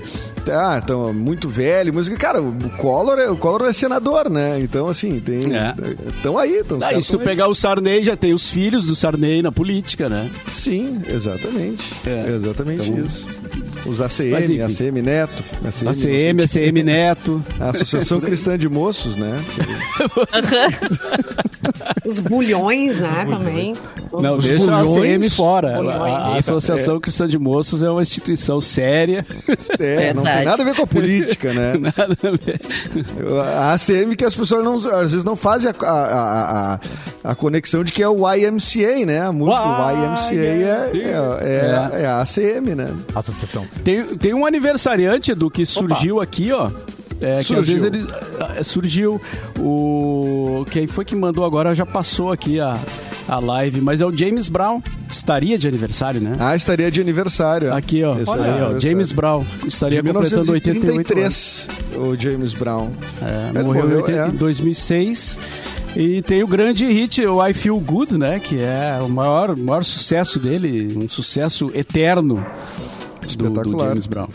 [0.51, 4.59] ah, estão muito velho, mas cara, o Collor, é, o Collor é senador, né?
[4.59, 5.75] Então, assim, tem É.
[6.15, 8.95] estão aí, estão Ah, e se tu pegar o Sarney, já tem os filhos do
[8.95, 10.27] Sarney na política, né?
[10.51, 11.93] Sim, exatamente.
[12.07, 12.31] É.
[12.33, 13.27] Exatamente Então- isso.
[13.85, 14.61] Os ACM, Mas, enfim.
[14.61, 17.43] ACM Neto, ACM, ACM, ACM Neto.
[17.59, 19.39] a Associação Cristã de Moços, né?
[22.05, 23.73] Os bulhões, né, também.
[24.11, 25.13] Não, Os deixa a bulhões.
[25.13, 25.77] ACM fora.
[25.77, 29.25] A, a Associação Cristã de Moços é uma instituição séria.
[29.79, 30.45] É, não tem Verdade.
[30.45, 31.73] nada a ver com a política, né?
[31.79, 32.59] Nada a ver.
[33.55, 36.79] A ACM que as pessoas não, às vezes não fazem a, a, a,
[37.23, 39.21] a conexão de que é o YMCA, né?
[39.21, 39.61] A música
[39.93, 42.93] YMCA é, é, é, é a ACM, né?
[43.15, 43.65] Associação.
[43.83, 46.69] Tem, tem um aniversariante do que surgiu aqui, ó.
[47.21, 47.63] É, que às Surgiu.
[47.63, 48.07] vezes ele
[48.39, 49.21] ah, surgiu
[49.57, 52.79] o quem foi que mandou agora já passou aqui a,
[53.27, 56.37] a live, mas é o James Brown estaria de aniversário, né?
[56.39, 57.73] Ah, estaria de aniversário.
[57.73, 58.81] aqui ó, olha é aí, ó, aniversário.
[58.81, 61.67] James Brown estaria de completando 88 anos.
[61.67, 62.89] 1933, o James Brown.
[63.21, 64.27] É, morreu, em morreu, 80 é.
[64.27, 65.39] em 2006
[65.95, 68.39] e tem o grande hit o I Feel Good, né?
[68.39, 72.45] Que é o maior, maior sucesso dele, um sucesso eterno
[73.37, 73.79] do, do.
[73.79, 74.27] James Brown.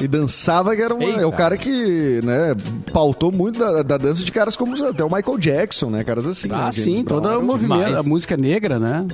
[0.00, 1.20] E dançava que era um, Eita.
[1.20, 2.54] é o cara que, né,
[2.92, 6.02] pautou muito da, da dança de caras como até o Michael Jackson, né?
[6.04, 6.48] Caras assim.
[6.48, 7.20] né, Ah, James sim, Brown.
[7.20, 7.96] todo o movimento, demais.
[7.96, 9.06] a música negra, né?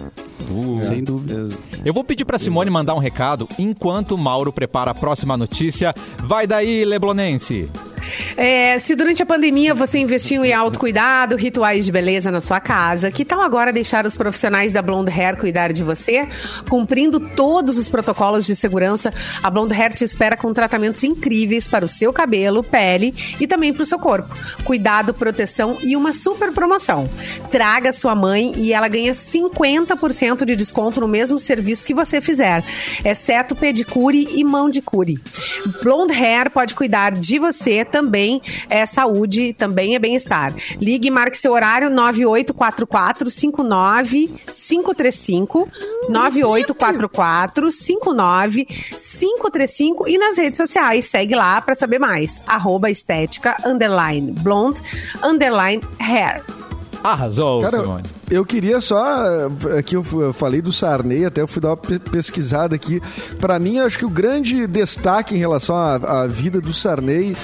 [0.87, 1.49] Sem dúvida.
[1.85, 5.93] Eu vou pedir pra Simone mandar um recado enquanto o Mauro prepara a próxima notícia.
[6.19, 7.69] Vai daí, Leblonense.
[8.37, 13.11] É, se durante a pandemia você investiu em autocuidado, rituais de beleza na sua casa,
[13.11, 16.29] que tal agora deixar os profissionais da Blonde Hair cuidar de você?
[16.69, 21.85] Cumprindo todos os protocolos de segurança, a Blonde Hair te espera com tratamentos incríveis para
[21.85, 24.35] o seu cabelo, pele e também para o seu corpo.
[24.65, 27.09] Cuidado, proteção e uma super promoção.
[27.51, 32.63] Traga sua mãe e ela ganha 50% de desconto no mesmo serviço que você fizer,
[33.05, 35.19] exceto pedicure e mão de cure.
[35.83, 40.53] Blonde Hair pode cuidar de você também é saúde, também é bem-estar.
[40.79, 45.67] Ligue e marque seu horário 9844 59535
[46.11, 51.07] 9844 59535 e nas redes sociais.
[51.07, 52.43] Segue lá para saber mais.
[52.47, 54.83] Arroba estética underline blonde
[55.23, 56.43] underline hair.
[57.05, 58.03] Arrasou, Cara, Simone.
[58.31, 58.99] eu queria só.
[59.79, 60.03] Aqui eu
[60.35, 63.01] falei do Sarney, até eu fui dar uma pe- pesquisada aqui.
[63.39, 67.37] Pra mim, eu acho que o grande destaque em relação à, à vida do Sarney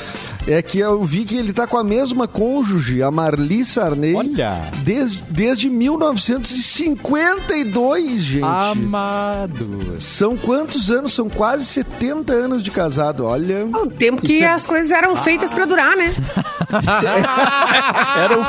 [0.46, 4.14] é que eu vi que ele tá com a mesma cônjuge, a Marli Sarney.
[4.14, 4.62] Olha.
[4.83, 8.44] Desde, desde 1952, gente.
[8.44, 9.96] Amado.
[10.00, 11.12] São quantos anos?
[11.12, 13.24] São quase 70 anos de casado.
[13.24, 13.66] Olha.
[13.66, 16.12] O tempo que é- as coisas eram feitas para durar, né?
[18.16, 18.42] Era um...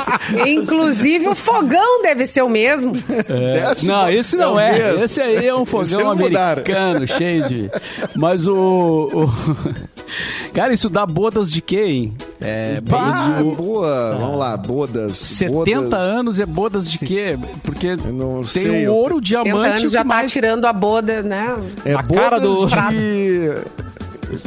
[0.48, 2.94] Inclusive o fogão deve ser o mesmo.
[2.94, 5.04] Desce Não, esse não é é.
[5.04, 7.70] Esse aí é um fogão americano, cheio de.
[8.16, 8.56] Mas o.
[8.56, 9.30] o-
[10.54, 12.14] Cara, isso dá bodas de quê, hein?
[12.40, 14.18] É, Bah, bodas de- boa.
[14.20, 15.18] Vamos lá, bodas.
[15.18, 15.94] 70 bodas.
[15.94, 17.38] anos é bodas de quê?
[17.64, 20.32] Porque Eu não tem sei, eu- ouro, 70 diamante anos já tá mais...
[20.32, 21.56] tirando a boda, né?
[21.86, 23.50] É A cara do- de...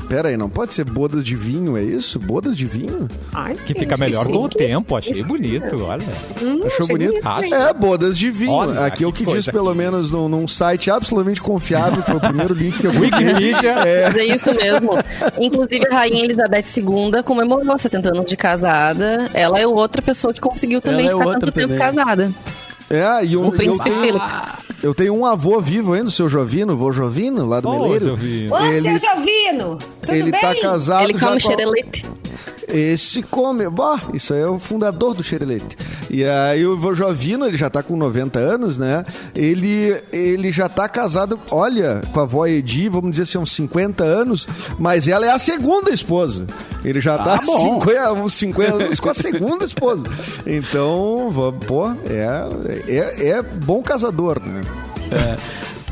[0.09, 2.19] Pera aí, não pode ser bodas de vinho, é isso?
[2.19, 3.09] Bodas de vinho?
[3.33, 4.97] Ai, Que gente, fica melhor com o tempo.
[4.97, 6.05] Achei bonito, olha.
[6.43, 7.23] Hum, Achou achei bonito?
[7.23, 8.53] bonito, É, bodas de vinho.
[8.53, 12.03] Olha, Aqui é o que que diz, pelo menos, num, num site absolutamente confiável.
[12.03, 12.91] Foi o primeiro link que eu.
[12.93, 13.71] Wikipedia.
[13.87, 14.91] É, Mas é isso mesmo.
[15.41, 19.29] Inclusive, a Rainha Elizabeth II comemorou 70 anos de casada.
[19.35, 21.79] Ela é outra pessoa que conseguiu também Ela é ficar tanto tempo também.
[21.79, 22.31] casada.
[22.91, 24.25] É e eu, O eu, príncipe tenho, Philip.
[24.83, 28.07] eu tenho um avô vivo ainda, o seu Jovino, vô Jovino, lá do Ô, Meleiro.
[28.09, 28.55] Jovino.
[28.55, 30.41] Ô, Ele- seu Jovino, tudo Ele bem?
[30.41, 32.07] tá casado Ele come com xerelete.
[32.69, 33.69] Esse come.
[33.71, 35.77] Bah, isso aí é o fundador do Xerelete.
[36.11, 39.05] E aí o Jovino, ele já tá com 90 anos, né?
[39.35, 44.05] Ele, ele já tá casado, olha, com a avó Edi, vamos dizer assim, uns 50
[44.05, 44.47] anos,
[44.79, 46.47] mas ela é a segunda esposa.
[46.85, 47.81] Ele já tá Ah, bom.
[47.81, 50.07] 50, uns 50 anos com a segunda esposa.
[50.47, 51.33] Então,
[51.67, 52.47] pô, é,
[52.89, 54.63] é, é bom casador, né?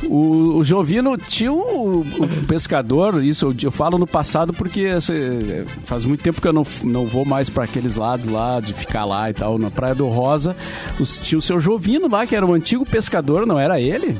[0.08, 2.02] O, o Jovino tinha um,
[2.46, 6.66] pescador, isso eu, eu falo no passado porque esse, faz muito tempo que eu não,
[6.82, 10.08] não vou mais para aqueles lados lá, de ficar lá e tal, na Praia do
[10.08, 10.56] Rosa.
[11.00, 14.16] Os, tinha o seu Jovino lá, que era um antigo pescador, não era ele?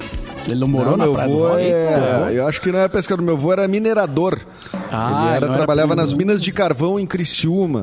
[0.50, 1.61] Ele não morou Não, na meu Praia Rosa?
[1.61, 2.38] é...
[2.38, 4.38] Eu acho que não é pescador, meu avô era minerador.
[4.90, 6.26] Ah, ele era, não era trabalhava nas pescador.
[6.26, 7.83] minas de carvão em Criciúma.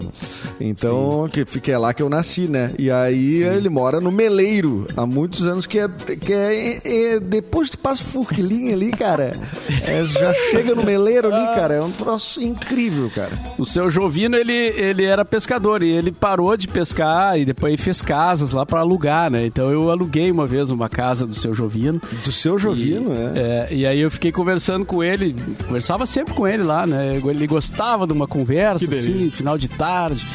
[0.59, 2.71] Então, que, que é lá que eu nasci, né?
[2.77, 7.69] E aí ele mora no Meleiro há muitos anos, que é, que é, é- depois
[7.69, 9.35] tu passa o Furquilinha ali, cara.
[9.83, 11.75] é, já chega no Meleiro ali, cara.
[11.75, 13.31] É um troço incrível, cara.
[13.57, 18.01] O seu Jovino, ele, ele era pescador e ele parou de pescar e depois fez
[18.01, 19.45] casas lá para alugar, né?
[19.45, 21.99] Então eu aluguei uma vez uma casa do seu Jovino.
[22.23, 23.67] Do seu Jovino, é.
[23.71, 25.35] É, e aí eu fiquei conversando com ele,
[25.65, 27.21] conversava sempre com ele lá, né?
[27.23, 30.25] Ele gostava de uma conversa, assim, final de tarde.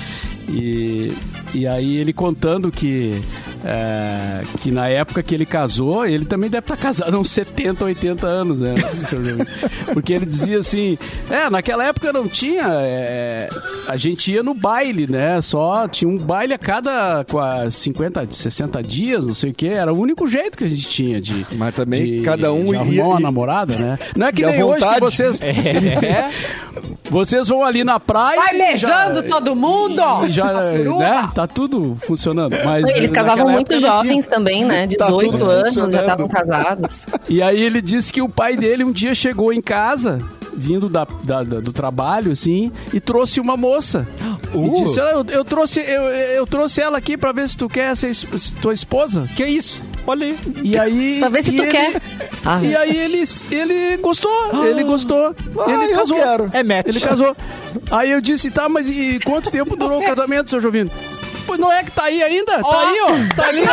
[0.48, 1.12] E,
[1.54, 3.20] e aí ele contando que,
[3.64, 7.84] é, que na época que ele casou, ele também deve estar casado há uns 70,
[7.84, 8.74] 80 anos, né?
[9.92, 10.96] Porque ele dizia assim,
[11.30, 13.48] é, naquela época não tinha, é,
[13.88, 15.40] a gente ia no baile, né?
[15.40, 19.92] Só tinha um baile a cada qua- 50, 60 dias, não sei o que, era
[19.92, 21.44] o único jeito que a gente tinha de...
[21.56, 23.98] Mas também de- cada um de arrumar ia- uma namorada, né?
[24.16, 25.40] Não é que nem hoje que vocês...
[25.46, 26.30] É.
[27.08, 28.36] Vocês vão ali na praia.
[28.36, 30.02] Vai beijando todo mundo!
[30.26, 30.98] e já, suruba.
[30.98, 31.30] né?
[31.34, 32.56] Tá tudo funcionando.
[32.64, 33.90] Mas Eles casavam muito não tinha.
[33.90, 34.86] jovens também, né?
[34.96, 37.06] Tá 18 tudo anos, já estavam casados.
[37.28, 40.18] E aí ele disse que o pai dele um dia chegou em casa,
[40.56, 44.06] vindo da, da- da- do trabalho, assim, e trouxe uma moça.
[44.54, 44.66] Uh.
[44.78, 47.68] E disse, "Olha, eu, eu trouxe, eu, eu trouxe ela aqui pra ver se tu
[47.68, 48.26] quer ser es-
[48.60, 49.28] tua esposa.
[49.36, 49.82] Que isso?
[50.06, 50.38] Olha aí.
[50.62, 51.16] E aí.
[51.20, 52.00] Pra ver se e tu ele- quer.
[52.44, 52.60] Ah.
[52.62, 55.34] E aí ele, ele gostou, ele gostou.
[55.66, 56.16] Ah, ele casou.
[56.18, 56.48] quero.
[56.52, 56.86] É match.
[56.86, 57.36] Ele casou.
[57.90, 60.90] Aí eu disse, tá, mas e quanto tempo durou o casamento, seu Jovino?
[61.46, 62.60] Pois não é que tá aí ainda?
[62.62, 63.34] Tá aí, ó.
[63.36, 63.66] Tá ali, ó.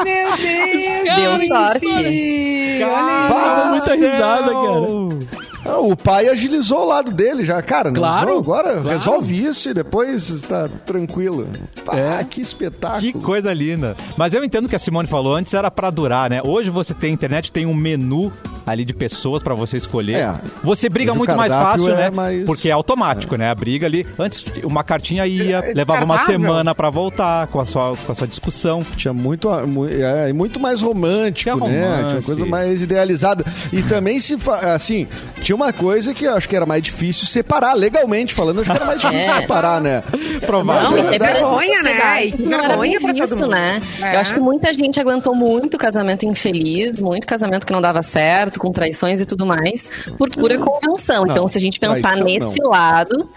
[0.04, 1.16] Meu Deus!
[1.16, 2.78] Deu sorte.
[2.80, 5.43] Dá muita risada, cara.
[5.64, 7.90] Ah, O pai agilizou o lado dele já, cara.
[7.90, 8.88] não, Claro, vamos agora claro.
[8.88, 11.48] resolve isso e depois tá tranquilo.
[11.88, 12.24] Ah, É.
[12.24, 13.00] que espetáculo.
[13.02, 13.96] Que coisa linda.
[14.16, 16.40] Mas eu entendo que a Simone falou antes era pra durar, né?
[16.44, 18.32] Hoje você tem internet, tem um menu
[18.66, 20.14] ali de pessoas pra você escolher.
[20.16, 20.34] É.
[20.62, 22.10] Você briga muito mais fácil, é né?
[22.10, 23.50] mais- Porque é automático, né?
[23.50, 24.06] A briga ali.
[24.18, 28.26] Antes, uma cartinha ia, levava uma semana pra voltar com a sua, com a sua
[28.26, 28.82] discussão.
[28.96, 31.96] Tinha muito, mu- é, muito mais romântico, Tinha né?
[31.98, 33.44] Tinha uma coisa mais idealizada.
[33.72, 34.34] E também se
[34.74, 35.06] assim,
[35.42, 38.76] tinha uma coisa que eu acho que era mais difícil separar, legalmente falando, acho que
[38.76, 39.40] era mais difícil É.
[39.40, 40.02] separar, né?
[40.42, 41.16] É Não, verdade.
[41.16, 42.30] até vergonha, né?
[42.30, 43.80] que Não era vergonha bem visto, né?
[44.02, 44.14] É.
[44.16, 48.58] Eu acho que muita gente aguentou muito casamento infeliz, muito casamento que não dava certo,
[48.60, 49.88] com traições e tudo mais,
[50.18, 51.24] por pura convenção.
[51.26, 52.70] Então, se a gente pensar nesse não.
[52.70, 53.28] lado,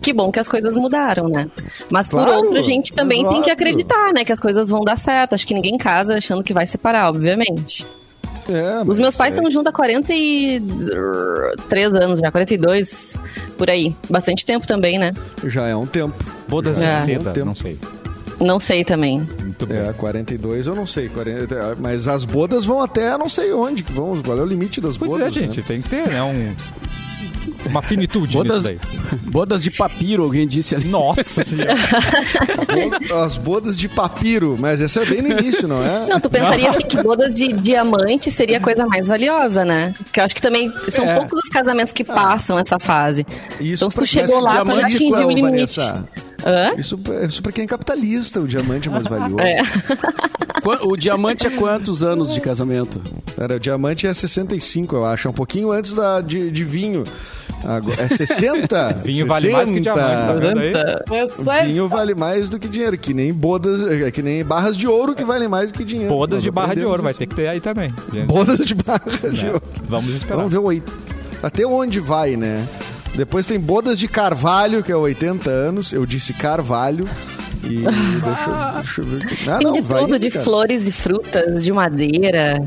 [0.00, 1.46] que bom que as coisas mudaram, né?
[1.90, 4.24] Mas por Claro, outro, a gente também tem que acreditar, né?
[4.24, 5.34] Que as coisas vão dar certo.
[5.34, 7.86] Acho que ninguém casa achando que vai separar, obviamente.
[8.48, 13.16] É, Os meus pais é- estão juntos há 43 anos já, 42,
[13.56, 13.96] por aí.
[14.10, 15.12] Bastante tempo também, né?
[15.46, 16.14] Já é um tempo.
[16.48, 17.02] Bodas de É.
[17.02, 17.46] seda, Tempo.
[17.46, 17.78] não sei.
[18.42, 19.18] Não sei também.
[19.40, 19.78] Muito bem.
[19.78, 21.08] É, 42 eu não sei.
[21.08, 24.20] 40, mas as bodas vão até não sei onde que vão.
[24.22, 25.28] Qual é o limite das Pois bodas?
[25.28, 25.64] é, gente, né?
[25.66, 26.22] tem que ter, né?
[26.22, 26.54] Um,
[27.66, 28.64] uma finitude Bodas,
[29.22, 30.88] bodas de papiro, alguém disse ali.
[30.88, 31.74] Nossa senhora.
[33.24, 36.06] As bodas de papiro, mas essa é bem no início, não é?
[36.06, 39.94] Não, tu pensaria assim que boda de diamante seria a coisa mais valiosa, né?
[39.96, 41.14] Porque eu acho que também são É.
[41.16, 43.24] poucos os casamentos que passam essa fase.
[43.60, 45.42] Isso então, se tu chegou lá, tu já atingiu o limite.
[45.42, 46.04] Vanessa.
[46.44, 46.72] Hã?
[46.78, 49.40] Isso, isso pra quem é capitalista, o diamante é mais valioso.
[49.40, 49.62] É.
[50.82, 53.00] O diamante é quantos anos de casamento?
[53.36, 55.26] Era, o diamante é 65, eu acho.
[55.26, 57.04] É um pouquinho antes da, de, de vinho.
[57.64, 58.92] Agora, é 60?
[59.04, 61.66] Vinho vale mais que diamante, tá vendo aí?
[61.66, 65.14] Vinho vale mais do que dinheiro, que nem bodas, é, que nem barras de ouro
[65.14, 66.12] que valem mais do que dinheiro.
[66.12, 67.20] Bodas Nós de barra de ouro, vai isso.
[67.20, 67.94] ter que ter aí também.
[68.12, 68.26] gente.
[68.26, 69.02] Bodas de barra
[69.32, 69.52] de Né?
[69.52, 69.62] ouro.
[69.88, 70.36] Vamos esperar.
[70.36, 70.82] Vamos ver o
[71.42, 72.66] até onde vai, né?
[73.14, 75.92] Depois tem bodas de carvalho, que é 80 anos.
[75.92, 77.08] Eu disse carvalho.
[77.64, 77.78] E
[78.24, 79.22] deixa, eu- deixa eu ver.
[79.24, 79.50] aqui.
[79.50, 80.44] Ah, Tem não, de vai tudo, de cara.
[80.44, 82.58] flores e frutas, de madeira.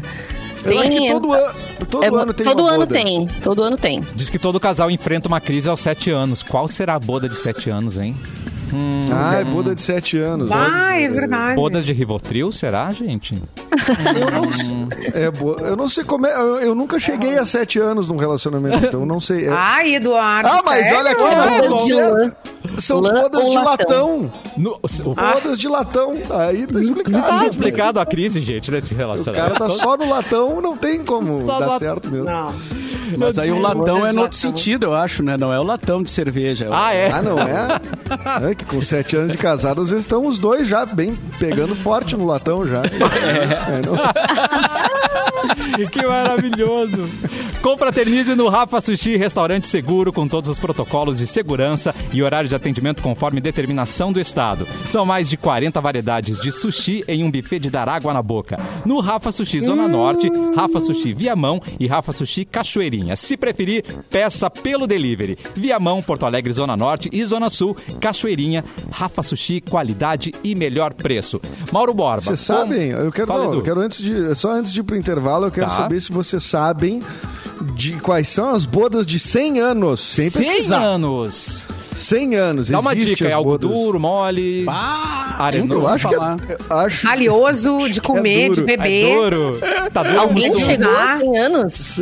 [0.63, 1.53] Eu acho que Tem- todo, an
[1.89, 2.95] todo É, ano tem todo uma ano boda.
[2.95, 4.03] tem, todo ano tem.
[4.15, 6.41] Diz que todo casal enfrenta uma crise aos sete anos.
[6.41, 8.15] Qual será a boda de sete anos, hein?
[9.11, 10.49] Ah, é boda de 7 anos.
[10.51, 11.55] Ah, é verdade.
[11.55, 13.35] Bodas de Rivotril, será, gente?
[13.35, 16.33] Eu não, é, bo- eu não sei como é.
[16.35, 19.45] Eu, eu nunca cheguei a 7 anos num relacionamento, então não sei.
[19.47, 20.49] É- Ai, Eduardo.
[20.49, 20.97] ah, mas sério?
[20.99, 22.31] olha aqui, lã.
[22.79, 23.63] São Lã bodas de latão?
[24.21, 24.31] latão.
[24.57, 26.13] No, o, Bodas de latão.
[26.31, 27.27] Aí tá explicado.
[27.27, 29.47] tá explicado a crise, gente, desse O relacionamento.
[29.55, 32.25] cara tá só no latão, não tem como Só dar lat- certo mesmo.
[32.25, 32.53] Não.
[33.17, 35.37] Mas aí o latão é no outro sentido, eu acho, né?
[35.37, 36.69] Não é o latão de cerveja.
[36.71, 37.11] Ah, é?
[37.11, 38.49] Ah, não é?
[38.51, 41.75] É que com sete anos de casado, às vezes estão os dois já bem pegando
[41.75, 42.81] forte no latão já.
[43.65, 43.95] É, não-
[45.91, 47.09] Que maravilhoso!
[47.61, 52.55] Confraternize no Rafa Sushi, restaurante seguro com todos os protocolos de segurança e horário de
[52.55, 54.67] atendimento conforme determinação do Estado.
[54.89, 58.59] São mais de 40 variedades de sushi em um buffet de dar água na boca.
[58.85, 63.15] No Rafa Sushi Zona Norte, Rafa Sushi Viamão e Rafa Sushi Cachoeirinha.
[63.15, 65.37] Se preferir, peça pelo delivery.
[65.55, 71.41] Viamão, Porto Alegre, Zona Norte e Zona Sul, Cachoeirinha, Rafa Sushi, qualidade e melhor preço.
[71.71, 72.21] Mauro Borba.
[72.21, 75.34] Vocês sabem, eu quero, não, eu quero antes de, só antes de ir pro intervalo,
[75.43, 75.73] eu quero Tá.
[75.73, 77.01] saber se vocês sabem
[77.75, 80.79] de quais são as bodas de 100 anos, sem 100 pesquisar.
[80.81, 81.65] anos.
[81.95, 83.69] 100 anos, Dá uma dica, é algo bodas.
[83.69, 85.79] duro, mole, Ah, arenoso.
[85.79, 86.37] Eu acho que falar.
[86.49, 88.61] é, eu acho Valioso de comer, de duro.
[88.63, 89.15] É beber.
[89.15, 89.59] duro.
[89.93, 90.59] Tá duro Alguém há
[91.19, 91.95] 100 anos?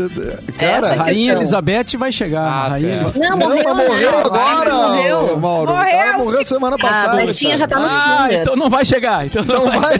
[0.57, 1.33] Cara, Essa Rainha.
[1.33, 2.41] Elizabeth vai chegar.
[2.41, 2.95] Ah, Rainha.
[2.95, 3.19] Elizabeth.
[3.19, 4.17] Não, Não, morreu, mas morreu né?
[4.25, 5.37] agora, Morreu.
[5.39, 5.71] Mauro.
[5.73, 5.87] Morreu.
[5.93, 7.25] Ela morreu semana A passada.
[7.27, 8.41] Betinha já tá no Ah, Tinder.
[8.41, 9.27] então não vai chegar.
[9.27, 9.95] Então não, Não vai.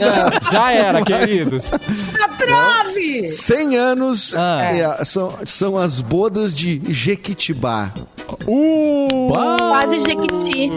[0.50, 1.72] Já era, queridos.
[1.72, 3.03] A trave!
[3.22, 4.62] 100 anos Ah.
[4.72, 7.92] é são, são as bodas de Jequitibá.
[8.46, 9.28] Uh!
[9.30, 10.70] Quase Jequiti.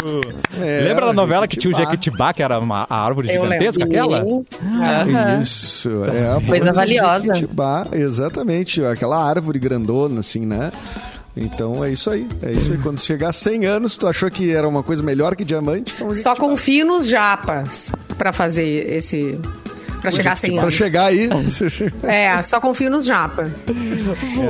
[0.60, 1.92] É, Lembra da novela que tinha o Jequitibá.
[1.92, 3.92] Jequitibá, que era uma a árvore Eu gigantesca, Sim.
[3.92, 4.20] aquela?
[4.22, 5.40] Aham.
[5.42, 7.26] Isso, é a Coisa valiosa.
[7.34, 10.72] Jequitibá, exatamente, aquela árvore grandona, assim, né?
[11.40, 12.78] Então é isso aí, é isso aí.
[12.80, 15.94] Quando chegar a 100 anos, tu achou que era uma coisa melhor que diamante?
[15.96, 16.36] Então, Só Jequitibá.
[16.50, 19.40] confio nos japas pra fazer esse.
[20.02, 20.74] Pra chegar a 100 Pra anos.
[20.76, 21.30] chegar aí.
[22.04, 23.50] É, só confio nos japa.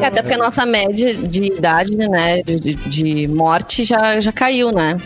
[0.02, 4.72] É, Até porque a nossa média de idade, né, de, de- morte já, já caiu,
[4.72, 4.98] né?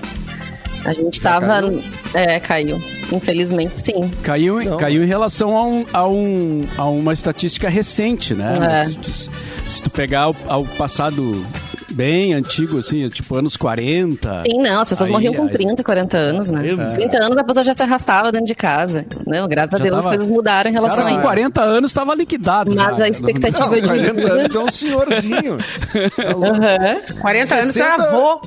[0.83, 1.45] A gente tava.
[1.47, 1.83] caiu?
[2.13, 2.81] É, caiu.
[3.11, 4.11] Infelizmente, sim.
[4.23, 4.77] Caiu, Não.
[4.77, 8.53] caiu em relação a, um, a, um, a uma estatística recente, né?
[8.81, 8.85] É.
[8.85, 11.45] Se, tu, se tu pegar o, ao passado
[11.91, 14.43] bem antigo, assim, tipo anos 40.
[14.43, 16.67] Sim, não, as pessoas Aí- morriam com aí- 30, 40 anos, né?
[16.69, 16.85] É.
[16.93, 19.05] 30 anos a pessoa já se arrastava dentro de casa.
[19.31, 21.27] Não, graças a Já Deus tava- as coisas mudaram em relação Cara, a com isso.
[21.27, 22.73] 40 anos estava liquidado.
[22.75, 23.05] Mas já.
[23.05, 24.33] a expectativa Não, de 40 vida.
[24.33, 25.57] anos, tu é um senhorzinho.
[26.15, 26.45] Tá louco.
[26.57, 27.19] Aham.
[27.21, 28.41] 40 anos tu 60 era avô.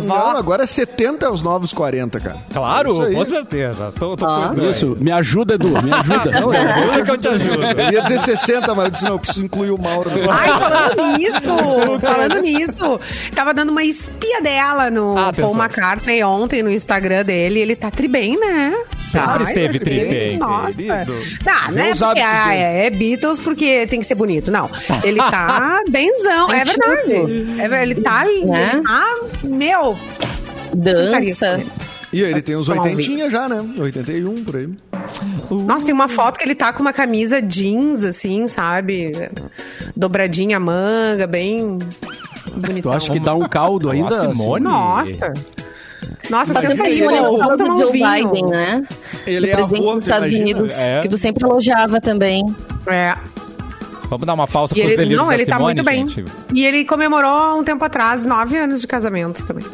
[0.00, 2.36] Não, agora é 70 é os novos 40, cara.
[2.52, 3.14] Claro, aí.
[3.16, 3.92] com certeza.
[3.98, 4.70] Tô, tô cuidando.
[4.70, 6.40] Isso, me ajuda, Edu, me ajuda.
[6.40, 7.62] Não, eu, que eu te ajudo.
[7.64, 10.08] eu ia dizer 60, mas eu disse, não, eu preciso incluir o Mauro.
[10.30, 13.00] Ai, falando nisso, falando nisso,
[13.34, 15.32] tava dando uma espia dela no Ah.
[15.32, 17.58] Paul McCartney ontem no Instagram dele.
[17.58, 18.72] Ele tá tri bem, né?
[19.00, 20.74] Sempre Ai, esteve tá tri bem, Nossa.
[20.74, 21.14] querido.
[21.44, 24.50] Tá, Vê não é porque ah, é, é Beatles porque tem que ser bonito.
[24.50, 24.68] Não,
[25.02, 27.14] ele tá benzão, é verdade.
[27.60, 28.72] É, ele tá, Né?
[28.74, 29.14] ele tá,
[29.44, 29.96] meu,
[30.74, 31.60] Dança.
[32.12, 33.62] E ele tem uns Tomar um 80 já, né?
[33.78, 34.68] 81 por aí.
[35.50, 39.12] Nossa, tem uma foto que ele tá com uma camisa jeans, assim, sabe?
[39.94, 42.92] Dobradinha a manga, bem Tu bonitão.
[42.92, 44.22] acha que dá um caldo ainda?
[44.24, 44.64] Nossa, Simone.
[44.64, 45.32] Nossa.
[46.30, 48.28] Nossa, Simone vamos falando tomar do um Joe vinho.
[48.30, 48.82] Biden, né?
[49.26, 50.44] Ele o é presidente avô, dos Estados imagina?
[50.44, 51.00] Unidos, É.
[51.00, 52.42] que tu sempre elogiava também.
[52.86, 53.14] É.
[54.10, 55.84] Vamos dar uma pausa E com os ele, delírios não, da ele tá Simone, muito
[55.86, 56.08] bem.
[56.08, 56.24] gente.
[56.54, 59.64] E ele comemorou há um tempo atrás nove anos de casamento também.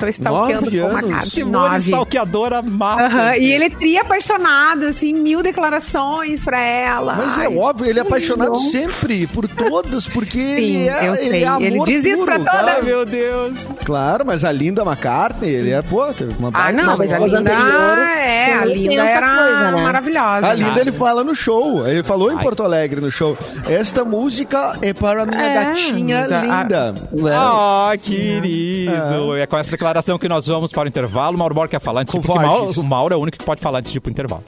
[0.00, 1.78] Tô stalkeando com uma de Simone nove.
[1.90, 3.02] stalkeadora massa.
[3.06, 7.14] Aham, E ele é tri apaixonado, assim, mil declarações pra ela.
[7.14, 8.70] Mas é Ai, óbvio, ele é apaixonado lindo.
[8.70, 11.44] sempre por todas, porque ele é, eu ele sei.
[11.44, 12.60] é amor Ele diz isso pra puro, todas.
[12.60, 12.76] cara.
[12.76, 13.52] Ai, meu Deus.
[13.84, 17.50] Claro, mas a Linda McCartney, ele é, pô, teve uma Ah, não, mas a Linda,
[17.52, 19.82] é, a Linda era coisa, né?
[19.84, 20.46] maravilhosa.
[20.46, 22.40] A Linda ele fala no show, ele falou em.
[22.40, 23.36] Porto Alegre no show.
[23.66, 26.94] Esta música é para minha É, gatinha linda.
[27.34, 29.36] Ah, querido.
[29.36, 31.36] É com essa declaração que nós vamos para o intervalo.
[31.36, 33.44] O Mauro Borba quer falar antes, porque o Mauro, o Mauro é o único que
[33.44, 34.44] pode falar antes de ir pro intervalo.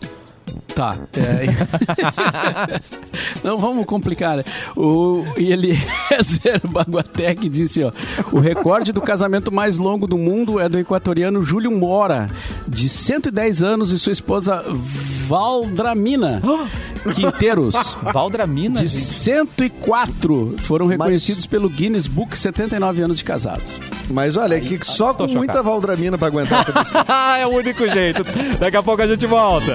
[0.75, 0.97] Tá.
[1.17, 1.47] é.
[3.45, 4.45] Não vamos complicar, né?
[4.77, 7.93] O Eliezer Baguatec disse, ó,
[8.33, 12.29] o recorde do casamento mais longo do mundo é do equatoriano Júlio Mora,
[12.67, 14.65] de 110 anos, e sua esposa
[15.33, 16.43] Valdramina
[17.17, 18.75] Quinteiros, Valdramina.
[18.75, 19.03] de gente.
[19.03, 23.81] 104, foram reconhecidos pelo Guinness Book 79 anos de casados.
[24.11, 25.71] Mas olha, que só com tô muita chocado.
[25.71, 26.67] Valdramina pra aguentar
[27.41, 28.23] é o único jeito.
[28.61, 29.75] Daqui a pouco a gente volta.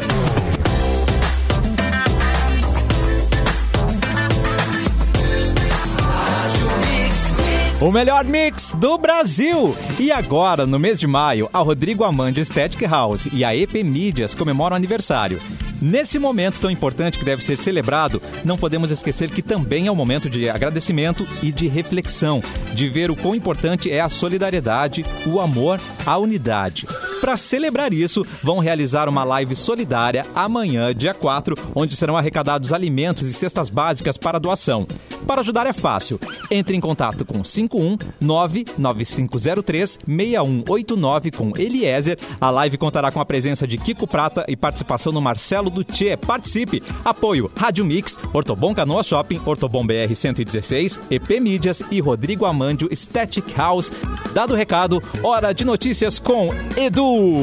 [7.79, 9.77] O melhor mix do Brasil!
[9.99, 14.33] E agora, no mês de maio, a Rodrigo Amandi Aesthetic House e a EP Mídias
[14.33, 15.37] comemoram aniversário.
[15.79, 19.95] Nesse momento tão importante que deve ser celebrado, não podemos esquecer que também é um
[19.95, 22.41] momento de agradecimento e de reflexão,
[22.73, 26.87] de ver o quão importante é a solidariedade, o amor, a unidade.
[27.21, 33.27] Para celebrar isso, vão realizar uma live solidária amanhã, dia 4, onde serão arrecadados alimentos
[33.27, 34.87] e cestas básicas para doação.
[35.25, 36.19] Para ajudar é fácil.
[36.49, 42.17] Entre em contato com 51 99503 6189 com Eliezer.
[42.39, 46.17] A live contará com a presença de Kiko Prata e participação do Marcelo Dutier.
[46.17, 46.81] Participe!
[47.03, 53.55] Apoio Rádio Mix, Ortobon Canoa Shopping, Ortobon BR 116, EP Mídias e Rodrigo Amandio Static
[53.55, 53.91] House.
[54.33, 57.41] Dado o recado, hora de notícias com Edu.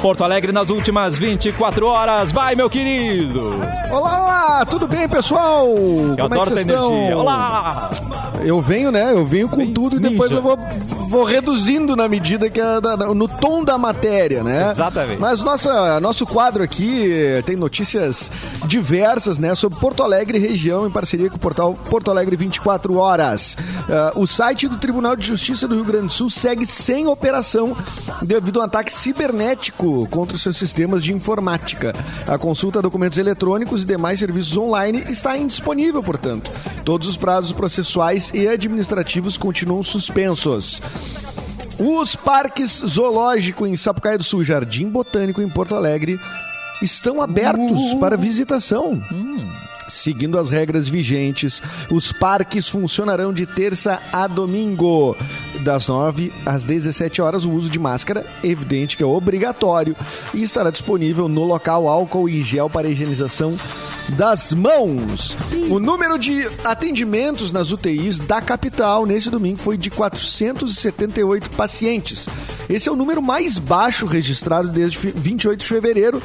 [0.00, 2.32] Porto Alegre nas últimas 24 horas.
[2.32, 3.50] Vai, meu querido!
[3.90, 5.68] Olá, olá, tudo bem, pessoal?
[5.68, 7.18] Eu Como é que adoro vocês energia.
[7.18, 7.90] Olá!
[8.44, 9.12] Eu venho, né?
[9.12, 10.10] Eu venho com tudo e ninja.
[10.10, 10.58] depois eu vou,
[11.08, 14.70] vou reduzindo na medida que é da- no tom da matéria, né?
[14.70, 15.20] Exatamente.
[15.20, 18.30] Mas nossa, nosso quadro aqui eh, tem notícias
[18.66, 19.54] diversas, né?
[19.54, 23.56] Sobre Porto Alegre e região em parceria com o portal Porto Alegre 24 Horas.
[23.88, 27.76] Ah, o site do Tribunal de Justiça do Rio Grande do Sul segue sem operação
[28.22, 31.94] devido a um ataque cibernético contra os seus sistemas de informática.
[32.26, 36.50] A consulta a documentos eletrônicos e demais serviços online está indisponível, portanto.
[36.84, 40.80] Todos os prazos processuais e administrativos continuam suspensos.
[41.76, 46.16] Os parques zoológico em Sapucaia do Sul, Jardim Botânico em Porto Alegre
[46.80, 49.02] estão abertos para visitação.
[49.92, 55.16] Seguindo as regras vigentes, os parques funcionarão de terça a domingo,
[55.62, 57.44] das 9 às 17 horas.
[57.44, 59.94] O uso de máscara, evidente que é obrigatório,
[60.34, 63.56] e estará disponível no local álcool e gel para higienização
[64.16, 65.36] das mãos.
[65.70, 72.28] O número de atendimentos nas UTIs da capital nesse domingo foi de 478 pacientes.
[72.68, 76.22] Esse é o número mais baixo registrado desde fe- 28 de fevereiro,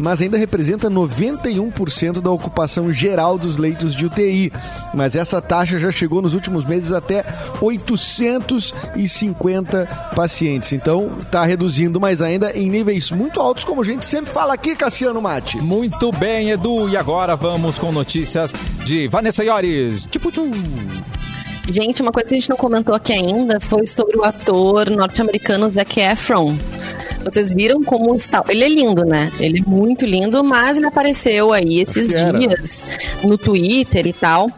[0.00, 3.07] mas ainda representa 91% da ocupação geral
[3.38, 4.52] dos leitos de UTI.
[4.94, 7.24] Mas essa taxa já chegou nos últimos meses até
[7.60, 10.72] 850 pacientes.
[10.72, 14.76] Então está reduzindo, mas ainda em níveis muito altos, como a gente sempre fala aqui,
[14.76, 15.58] Cassiano Mate.
[15.58, 16.88] Muito bem, Edu.
[16.88, 18.52] E agora vamos com notícias
[18.84, 20.04] de Vanessa Iores.
[20.04, 20.48] Tipo, tchu.
[21.70, 25.68] Gente, uma coisa que a gente não comentou aqui ainda foi sobre o ator norte-americano
[25.68, 26.56] Zac Efron.
[27.30, 28.44] Vocês viram como está.
[28.48, 29.30] Ele é lindo, né?
[29.38, 32.84] Ele é muito lindo, mas ele apareceu aí esses dias
[33.22, 34.48] no Twitter e tal.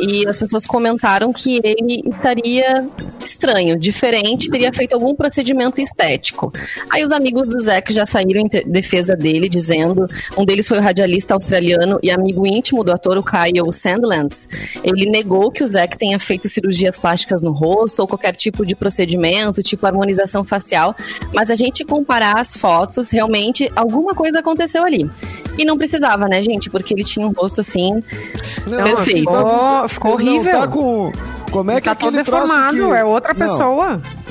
[0.00, 2.86] E as pessoas comentaram que ele estaria
[3.24, 6.52] estranho, diferente, teria feito algum procedimento estético.
[6.90, 10.06] Aí os amigos do Zac já saíram em defesa dele, dizendo.
[10.36, 14.48] Um deles foi o radialista australiano e amigo íntimo do ator, o Kyle Sandlands.
[14.82, 18.76] Ele negou que o Zac tenha feito cirurgias plásticas no rosto ou qualquer tipo de
[18.76, 20.94] procedimento, tipo harmonização facial,
[21.32, 21.84] mas a gente
[22.14, 25.10] comparar as fotos, realmente alguma coisa aconteceu ali.
[25.58, 26.70] E não precisava, né, gente?
[26.70, 28.02] Porque ele tinha um rosto assim.
[28.66, 29.30] Não, Perfeito.
[29.30, 30.52] tá Ficou ele horrível.
[30.52, 31.12] Não tá com...
[31.50, 32.94] Como é que tá aquele troço deformado, que...
[32.96, 34.02] é outra Não, pessoa.
[34.02, 34.23] mas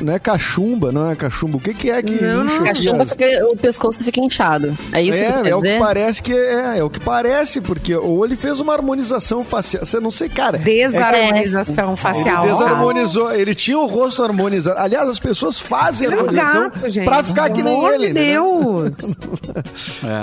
[0.00, 1.56] não é cachumba, não é cachumba.
[1.56, 2.56] O que, que é que Não, não.
[2.56, 4.76] incha Cachumba, as- fica, o pescoço fica inchado.
[4.92, 7.60] É isso que É, quer é o que parece que é, é o que parece,
[7.60, 10.58] porque ou ele fez uma harmonização facial, você não sei, cara.
[10.58, 12.46] Desarmonização Ele facial.
[12.46, 14.78] desarmonizou, ele tinha o rosto harmonizado.
[14.80, 18.20] Aliás, as pessoas fazem Ele é um harmonização gato, pra ficar que nem ele, né?
[18.32, 18.96] Deus.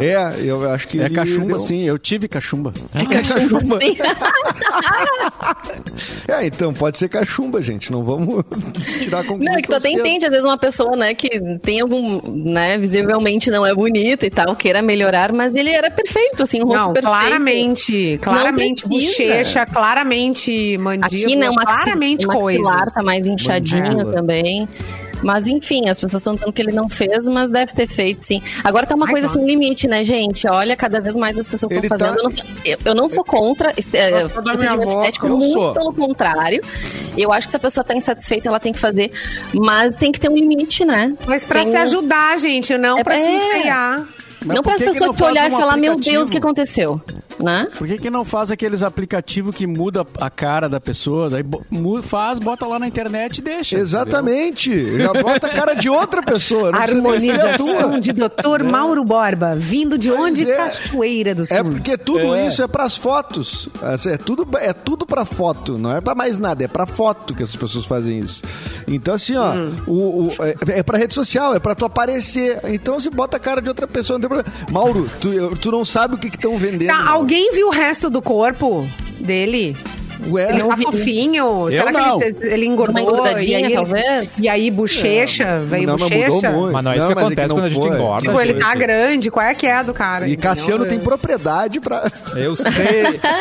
[0.02, 1.84] É, eu acho que É ele cachumba, deu- sim.
[1.84, 2.74] Eu tive cachumba.
[2.94, 3.80] É cachumba.
[3.82, 3.98] Sim.
[6.28, 7.92] É, então pode ser cachumba, gente.
[7.92, 8.44] Não vamos
[9.20, 9.46] a conclusão.
[9.52, 11.30] Não, é que tu até entende, às vezes, uma pessoa, né, que
[11.62, 16.44] tem algum, né, visivelmente não é bonita e tal, queira melhorar, mas ele era perfeito,
[16.44, 17.18] assim, o rosto Não, perfeito.
[17.18, 22.94] claramente, claramente bochecha, claramente mandíbula, Aqui, né, claramente maxilar coisas.
[22.94, 24.14] tá mais inchadinho Mandíbula.
[24.14, 24.68] também.
[25.26, 28.40] Mas enfim, as pessoas estão dizendo que ele não fez, mas deve ter feito sim.
[28.64, 30.48] Agora tá uma Ai, coisa sem limite, né, gente?
[30.48, 32.18] Olha, cada vez mais as pessoas estão tá- fazendo.
[32.20, 35.00] Eu, não sou, eu- eu não sou contra este- é, Gostou da minha procedimento boca?
[35.02, 35.74] estético, Eu muito sou.
[35.74, 36.62] pelo contrário.
[37.18, 39.12] Eu acho que se a pessoa tá insatisfeita, ela tem que fazer,
[39.56, 41.16] mas tem que ter um limite, né?
[41.26, 43.36] Mas pra Tem se ajudar, gente, não É- pra se é.
[43.58, 44.08] enfeiar.
[44.46, 46.38] Mas não para as pessoas que olhar faz e um falar, meu Deus, o que
[46.38, 47.02] aconteceu?
[47.40, 47.68] Né?
[47.78, 51.30] Por que, que não faz aqueles aplicativos que muda a cara da pessoa?
[51.30, 51.44] Daí
[52.04, 53.78] faz, bota lá na internet e deixa.
[53.78, 55.00] Exatamente.
[55.00, 56.72] Já bota a cara de outra pessoa.
[56.72, 56.80] Não.
[56.80, 58.64] Harmonização de Dr.
[58.64, 60.50] Mauro Borba, vindo de Pois onde?
[60.50, 60.56] é.
[60.56, 61.58] Cachoeira do Sul.
[61.58, 62.48] É porque tudo É.
[62.48, 63.68] isso é pras fotos.
[63.82, 67.34] Assim, É tudo, é tudo pra foto, não é pra mais nada, é pra foto
[67.34, 68.42] que essas pessoas fazem isso.
[68.88, 69.76] Então, assim, ó, Hum.
[69.88, 72.60] o, o- é, é pra rede social, é pra tu aparecer.
[72.66, 74.68] Então, se bota a cara de outra pessoa, não tem problema.
[74.72, 76.88] Mauro, tu, eu- tu não sabe o que estão vendendo.
[76.90, 78.88] Tá, alguém viu o resto do corpo
[79.20, 79.76] dele?
[80.28, 80.84] Ué, Ele tá vi.
[80.84, 81.68] fofinho?
[81.70, 82.18] Será não.
[82.20, 82.96] que ele, ele engordou?
[82.96, 84.40] Uma engordadinha, e aí, talvez?
[84.40, 85.60] E aí, bochecha?
[85.60, 86.32] Veio não, mas bochecha?
[86.50, 86.74] mudou muito.
[86.74, 87.98] Mas não é isso que mas acontece não quando a gente foi.
[87.98, 88.26] engorda.
[88.28, 88.76] Tipo, ele tá Foi.
[88.80, 90.28] grande, qual é que é do cara?
[90.28, 90.90] E Cassiano entendeu?
[90.98, 92.10] tem propriedade pra.
[92.36, 92.72] Eu sei,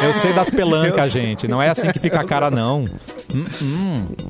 [0.02, 1.46] eu sei das pelancas, gente.
[1.48, 2.84] Não é assim que fica a cara, não.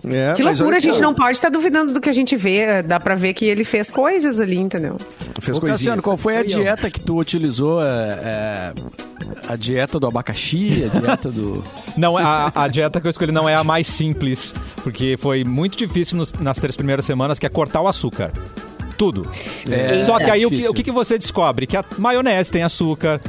[0.05, 2.83] É, Que loucura, a gente não pode estar duvidando do que a gente vê.
[2.83, 4.97] Dá pra ver que ele fez coisas ali, entendeu?
[5.41, 5.79] Fez Ô, coisinha.
[5.79, 7.83] Cassiano, qual foi a dieta que tu utilizou?
[7.83, 8.73] É, é,
[9.49, 11.63] a dieta do abacaxi, a dieta do...
[11.97, 14.53] Não, a, a dieta que eu escolhi não é a mais simples,
[14.83, 18.33] porque foi muito difícil nos- nas três primeiras semanas, que é cortar o açúcar.
[18.99, 19.27] Tudo.
[19.71, 21.67] É, Só que aí o que, o que você descobre?
[21.67, 23.21] Que a maionese tem açúcar,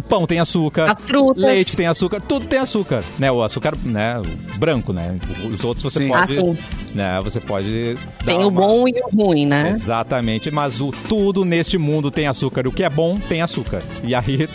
[0.00, 1.42] pão tem açúcar, As frutas.
[1.42, 3.30] leite tem açúcar, tudo tem açúcar, né?
[3.30, 5.16] O açúcar, né, o branco, né?
[5.52, 6.08] Os outros você Sim.
[6.08, 6.54] pode, Ah,
[6.94, 9.70] né, você pode Tem o uma- bom e o ruim, né?
[9.70, 12.66] Exatamente, mas o tudo neste mundo tem açúcar.
[12.66, 13.82] O que é bom tem açúcar.
[14.04, 14.48] E aí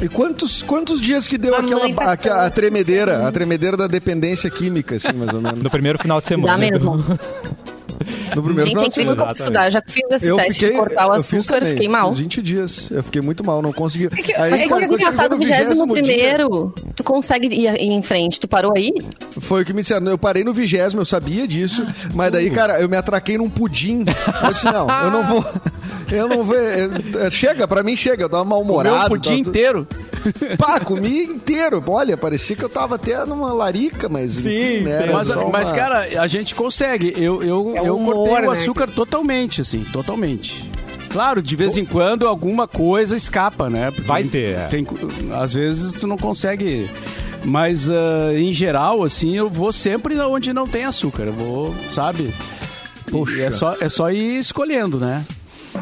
[0.00, 0.04] É.
[0.04, 3.86] E quantos, quantos dias que deu A aquela tá a, a tremedeira, a tremedeira da
[3.86, 5.62] dependência química, assim, mais ou menos.
[5.62, 6.52] no primeiro final de semana.
[6.52, 6.96] Dá mesmo.
[8.34, 9.70] No primeiro Gente, é incrível como estudar.
[9.70, 12.10] Já fiz esse Eu teste fiquei, de cortar o eu fiz açúcar, também, fiquei mal.
[12.10, 12.88] uns 20 dias.
[12.90, 14.08] Eu fiquei muito mal, não consegui.
[14.08, 17.02] que- Aí, mas Aí quando quando chegou passado no o 21 vigésimo dia- primeiro, tu
[17.04, 18.38] consegue ir ir em frente.
[18.40, 18.92] Tu parou aí?
[19.40, 20.06] Foi o que me disseram.
[20.08, 21.86] Eu parei no vigésimo, eu sabia disso.
[22.14, 24.04] Mas daí, cara, eu me atraquei num pudim.
[24.44, 25.44] Eu disse, não, eu não vou...
[26.10, 28.24] Eu não é, Chega, pra mim chega.
[28.24, 29.06] Eu tava Comeu mal-humorado.
[29.06, 29.86] o pudim tava- inteiro.
[30.58, 31.82] Pá, comi inteiro.
[31.86, 34.32] Olha, parecia que eu tava até numa larica, mas...
[34.32, 37.14] Sim, enfim, né, era Mas, só mas, uma- cara, a gente consegue.
[37.16, 38.48] Eu, eu, É eu humor, cortei né?
[38.48, 40.68] o açúcar totalmente, assim, totalmente.
[41.10, 43.90] Claro, de vez em quando alguma coisa escapa, né?
[43.92, 44.66] Porque Vai ter, é.
[44.66, 44.84] tem-
[45.40, 46.90] às vezes tu não consegue.
[47.44, 51.22] Mas ah, em geral, assim, eu vou sempre onde não tem açúcar.
[51.24, 52.34] Eu vou, sabe?
[53.36, 53.40] E.
[53.40, 55.24] É só, é só ir escolhendo, né?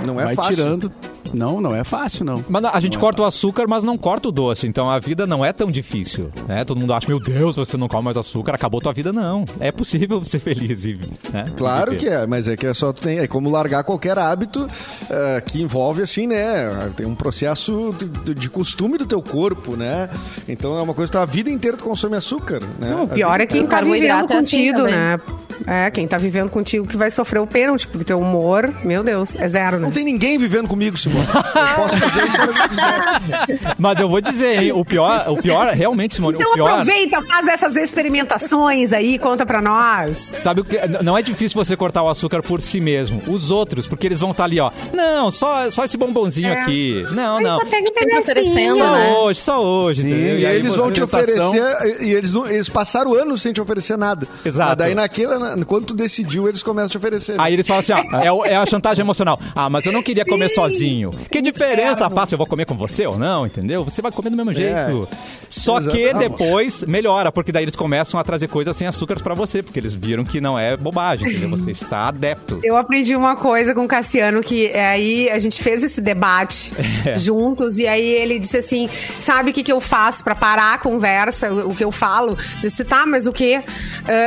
[0.07, 0.55] Não é Vai fácil.
[0.57, 0.93] tirando.
[1.35, 2.45] Não, não é fácil, não.
[2.49, 4.67] Mas a gente Não é corta o açúcar, mas não corta o doce.
[4.67, 6.31] Então a vida não é tão difícil.
[6.47, 6.65] Né?
[6.65, 9.13] Todo mundo acha, meu Deus, você não come mais açúcar, acabou tua vida.
[9.13, 9.45] Não.
[9.61, 10.85] É possível ser feliz.
[10.85, 10.99] E,
[11.33, 11.45] né?
[11.57, 14.69] Claro que é, mas é que é só tu tem, é como largar qualquer hábito
[15.11, 16.91] eh, que envolve assim, né?
[16.97, 20.09] Tem um processo de, de costume do teu corpo, né?
[20.49, 22.91] Então é uma coisa que a vida inteira tu consome açúcar, né?
[22.91, 24.95] Não, o pior é quem O tá vivendo é assim contigo, também.
[24.95, 25.21] né?
[25.67, 29.37] É, quem tá vivendo contigo que vai sofrer o pênalti, porque teu humor, meu Deus,
[29.37, 29.85] é zero, né?
[29.85, 31.24] Não tem ninguém vivendo comigo, Simone.
[31.25, 33.75] Eu posso fazer isso quando eu quiser.
[33.79, 36.69] Mas eu vou dizer, hein, o pior, o pior realmente, Simone, Então o pior.
[36.71, 40.17] aproveita, faz essas experimentações aí, conta pra nós.
[40.43, 40.79] Sabe o que?
[41.03, 43.23] Não é difícil você cortar o açúcar por si mesmo.
[43.29, 44.71] Os outros, porque eles vão estar ali, ó.
[44.93, 46.63] Não, só, só esse bombonzinho É.
[46.63, 47.07] aqui.
[47.13, 47.59] Não, Aí não.
[47.59, 48.79] só pega um oferecendo.
[48.79, 49.13] Só né?
[49.19, 50.03] hoje, só hoje.
[50.03, 50.39] Sim, entendeu?
[50.39, 53.97] E aí eles vão te oferecer, e eles, não- eles passaram anos sem te oferecer
[53.97, 54.27] nada.
[54.45, 54.69] Exato.
[54.71, 57.33] Mas daí naquele, na- quando tu decidiu, eles começam a te oferecer.
[57.33, 57.39] né?
[57.41, 59.39] Aí eles falam assim, ó, é, é a chantagem emocional.
[59.55, 61.11] Ah, mas eu não queria comer sozinho.
[61.31, 63.85] Que diferença faz se eu vou comer com você ou não, entendeu?
[63.85, 65.09] Você vai comer do mesmo jeito.
[65.49, 66.19] Só que Exato.
[66.19, 69.95] depois melhora, porque daí eles começam a trazer coisas sem açúcar pra você, porque eles
[69.95, 71.51] viram que não é bobagem, entendeu?
[71.51, 72.61] Você está adepto.
[72.63, 76.73] Eu aprendi uma coisa com o Cassiano, que é aí a gente fez esse debate
[77.05, 77.17] É.
[77.17, 78.89] juntos, e aí ele disse assim:
[79.21, 81.53] sabe o que, que eu faço pra parar a conversa?
[81.53, 82.33] O, que eu falo?
[82.63, 83.61] Eu disse, tá, mas o que?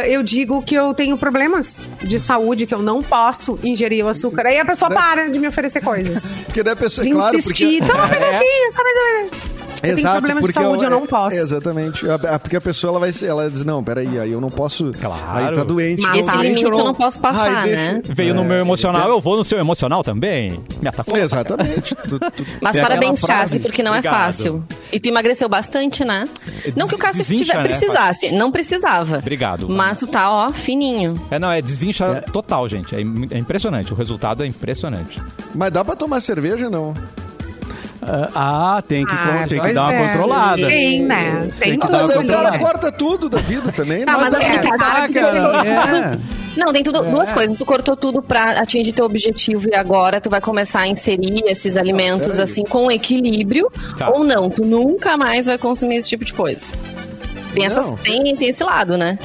[0.07, 4.45] eu digo que eu tenho problemas de saúde, que eu não posso ingerir o açúcar.
[4.47, 6.23] Aí a pessoa para de me oferecer coisas.
[6.45, 7.91] Porque daí a pessoa, De é claro, insistir, porque...
[7.91, 9.57] toma um pedacinho, toma um pedacinho.
[9.84, 11.38] Eu tenho problema de saúde, eu, não posso.
[11.38, 12.03] Exatamente.
[12.41, 14.91] Porque a pessoa ela vai ser- ela diz, não, peraí, aí eu não posso.
[14.99, 15.21] Claro.
[15.30, 16.01] Aí tá doente.
[16.01, 18.01] Mas Esse limite eu não posso passar, Ai, né?
[18.03, 20.59] Veio no meu emocional, eu vou no seu emocional também.
[20.82, 21.17] Me atacou.
[21.17, 21.95] Exatamente.
[22.07, 23.21] Tu- tu- Mas Tem parabéns.
[23.21, 24.13] Cassi, porque não Obrigado.
[24.15, 24.63] é fácil.
[24.91, 26.28] E tu emagreceu bastante, né?
[26.75, 27.63] Não que o Cassi Desincha, tiver, né?
[27.63, 29.17] precisasse, não precisava.
[29.17, 29.67] Obrigado.
[29.69, 31.19] Mas tu tá, ó, fininho.
[31.30, 32.95] É, não, é desincha total, gente.
[32.95, 33.91] É, é impressionante.
[33.91, 35.21] O resultado é impressionante.
[35.53, 36.93] Mas dá pra tomar cerveja, não?
[38.36, 40.08] Ah, tem que, Ah, tem que dar uma é.
[40.08, 40.68] controlada.
[40.68, 41.49] Tem, né?
[41.60, 41.91] Tem que tudo.
[41.91, 42.60] Mas uma daí o cara controlada.
[42.60, 44.18] corta tudo da vida também, Tá, né?
[44.22, 45.05] mas assim, é, cara,
[46.14, 46.18] é.
[46.58, 47.55] Não, tem tudo, duas coisas.
[47.55, 51.76] Tu cortou tudo pra atingir teu objetivo e agora tu vai começar a inserir esses
[51.76, 52.41] alimentos peraí.
[52.43, 54.10] assim com equilíbrio Tá.
[54.10, 54.49] ou não.
[54.49, 56.68] Tu nunca mais vai consumir esse tipo de coisa.
[57.58, 57.97] Tem, essas, Não.
[57.97, 59.18] tem, tem esse lado, né?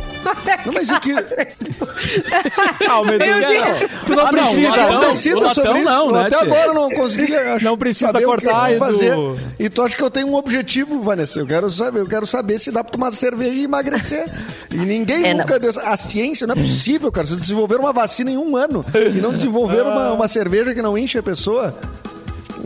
[0.64, 1.12] Não, mas o que...
[1.12, 3.90] Ah, meu Deus.
[4.06, 5.84] Tu não Ah, não, precisa, não, latão- precisa o latão sobre isso.
[5.90, 6.44] não, né, Até tchê?
[6.44, 9.12] agora eu não consegui acho, Não precisa saber cortar, fazer.
[9.12, 9.36] Edu.
[9.58, 11.38] E tu acha que eu tenho um objetivo, Vanessa?
[11.38, 14.24] Eu quero saber, eu quero saber se dá pra tomar cerveja e emagrecer.
[14.72, 15.70] E ninguém É, nunca deu.
[15.84, 17.26] A ciência não é possível, cara.
[17.26, 20.96] Vocês desenvolveram uma vacina em um ano e não desenvolveram uma, uma cerveja que não
[20.96, 21.74] enche a pessoa.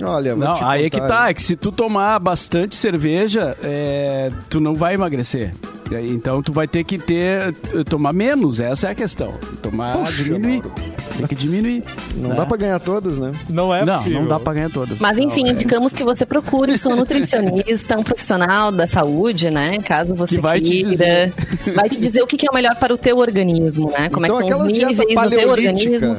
[0.02, 4.30] Olha, vou Não, aí é que tá, é que se tu tomar bastante cerveja, é,
[4.48, 5.54] tu não vai emagrecer.
[5.90, 7.54] Então tu vai ter que ter
[7.88, 9.34] tomar menos, essa é a questão.
[9.62, 10.62] Tomar, Puxa, diminuir.
[10.62, 11.05] Mauro.
[11.16, 11.82] Tem que diminuir.
[12.14, 12.36] Não né?
[12.36, 13.32] dá pra ganhar todas, né?
[13.48, 14.20] Não é Não, possível.
[14.20, 14.98] não dá pra ganhar todas.
[14.98, 15.52] Mas enfim, Não, é.
[15.52, 19.78] indicamos que você procure o seu nutricionista, um profissional da saúde, né?
[19.78, 20.90] Caso você Que vai te queira.
[20.90, 21.32] dizer.
[21.74, 24.08] Vai te dizer o que é o melhor para o teu organismo, né?
[24.10, 26.16] Como então é que estão os níveis do teu organismo.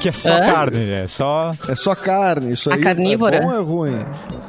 [0.00, 0.40] Que é só Hã?
[0.40, 1.50] carne, é só...
[1.66, 2.52] é só carne.
[2.52, 3.36] Isso A aí carnívora?
[3.36, 4.04] é bom ou é ruim?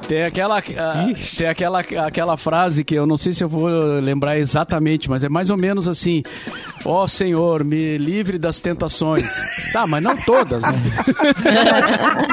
[0.06, 3.68] Tem aquela, ah, tem aquela, aquela frase que eu não sei se eu vou
[4.00, 6.22] lembrar exatamente, mas é mais ou menos assim:
[6.84, 9.28] Ó Senhor, me livre das tentações.
[9.74, 10.74] Tá, mas não todas, né?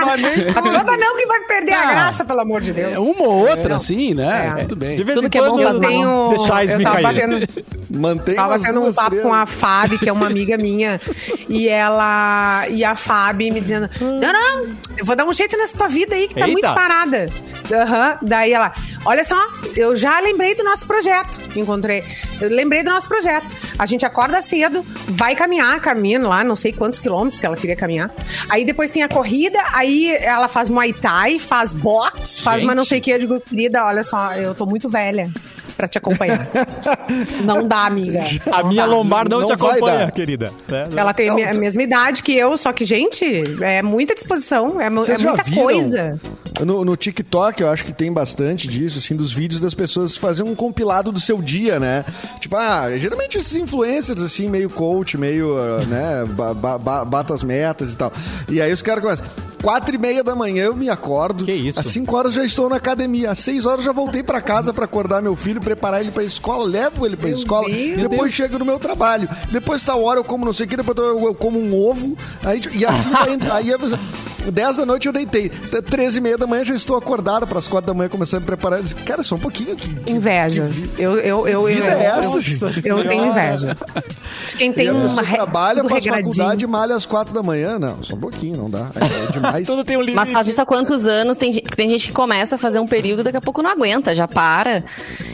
[0.06, 0.62] Mas nem tudo.
[0.72, 2.96] Toda não que vai perder a Ah, graça, pelo amor de Deus.
[2.96, 4.54] É uma ou outra, assim, né?
[4.58, 4.62] É.
[4.62, 4.96] Tudo bem.
[4.96, 7.02] De vez Tudo em que é bom quando eu tenho, deixar eu tava cair.
[7.02, 7.46] batendo,
[7.90, 9.22] Mantém tava tendo um papo três.
[9.22, 11.00] com a Fábio, que é uma amiga minha,
[11.48, 15.76] e ela e a Fábio me dizendo: Não, não, eu vou dar um jeito nessa
[15.76, 16.52] tua vida aí que tá Eita.
[16.52, 17.30] muito parada.
[17.72, 18.18] Aham.
[18.22, 18.72] Daí ela,
[19.04, 19.38] olha só,
[19.76, 21.40] eu já lembrei do nosso projeto.
[21.56, 22.02] Encontrei.
[22.40, 23.46] Eu lembrei do nosso projeto.
[23.78, 27.76] A gente acorda cedo, vai caminhar, caminhando lá, não sei quantos quilômetros que ela queria
[27.76, 28.10] caminhar.
[28.48, 32.68] Aí depois tem a corrida, aí ela faz Muay Thai, faz boxe, faz Gente.
[32.68, 33.10] mas não sei o que.
[33.10, 35.28] Eu digo, querida, olha só, eu tô muito velha
[35.76, 36.46] pra te acompanhar.
[37.44, 38.22] não dá, amiga.
[38.50, 38.88] A Não minha dá.
[38.92, 40.52] lombar não, Não te acompanha, querida.
[40.70, 43.24] É, Ela tem Não, a a mesma idade que eu, só que, gente,
[43.62, 46.18] é muita disposição, é, é muita coisa.
[46.64, 50.50] No, no TikTok, eu acho que tem bastante disso, assim, dos vídeos das pessoas fazendo
[50.50, 52.04] um compilado do seu dia, né?
[52.40, 57.34] Tipo, ah, geralmente esses influencers, assim, meio coach, meio, ah, né, ba- ba- ba- bata
[57.34, 58.12] as metas e tal.
[58.48, 59.26] E aí os caras começam.
[59.62, 61.44] Quatro e meia da manhã eu me acordo.
[61.44, 61.78] Que isso?
[61.78, 63.30] Às cinco horas já estou na academia.
[63.30, 66.64] Às seis horas já voltei pra casa pra acordar meu filho, preparar ele pra escola,
[66.64, 67.68] levo ele pra Meu escola.
[67.68, 68.08] Deus.
[68.08, 69.28] Depois chego no meu trabalho.
[69.50, 72.16] Depois tá hora eu como não sei o que, depois eu eu como um ovo.
[72.42, 73.50] Aí, e assim vai indo.
[73.52, 73.98] Aí você-
[74.50, 75.48] 10 da noite eu deitei.
[75.88, 78.40] 13 e meia da manhã já estou acordado para as 4 da manhã começando a
[78.40, 78.80] me preparar.
[78.80, 79.76] Eu disse, Cara, só um pouquinho.
[79.76, 80.68] Que, que- Inveja.
[80.98, 82.88] Eu, eu, eu, vida eu, é essa, eu, gente?
[82.88, 83.76] eu tenho inveja.
[84.48, 87.78] De quem tem uma re- trabalha, faz faculdade e malha às 4 da manhã.
[87.78, 88.88] Não, só um pouquinho, não dá.
[88.96, 89.66] É, é demais.
[89.66, 90.16] Tudo tem um limite.
[90.16, 91.36] Mas faz isso há quantos anos?
[91.36, 94.12] Tem, tem gente que começa a fazer um período e daqui a pouco não aguenta,
[94.12, 94.82] já para.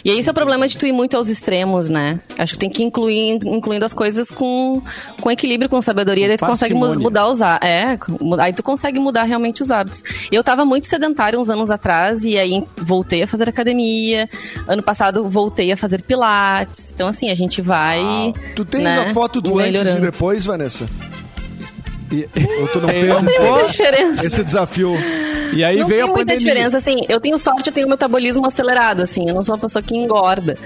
[0.04, 2.18] E aí esse é o problema de tu ir muito aos extremos, né?
[2.38, 4.82] Acho que tem que incluir incluindo as coisas com,
[5.20, 7.68] com equilíbrio, com sabedoria, daí tu consegue mudar os hábitos.
[7.68, 7.98] É,
[8.40, 10.02] aí tu consegue mudar realmente os hábitos.
[10.30, 14.28] Eu tava muito sedentária uns anos atrás e aí voltei a fazer academia.
[14.66, 16.92] Ano passado voltei a fazer pilates.
[16.94, 18.32] Então assim, a gente vai.
[18.56, 20.00] Tu tens né, a foto do antes e melhorando.
[20.00, 20.88] depois, Vanessa?
[22.10, 22.26] E,
[22.60, 24.94] Ou tu não É, fez esse- esse desafio?
[25.52, 26.38] E aí não veio tem muita pandemia.
[26.38, 26.96] diferença, assim.
[27.08, 29.28] Eu tenho sorte, eu tenho um metabolismo acelerado, assim.
[29.28, 30.56] Eu não sou uma pessoa que engorda.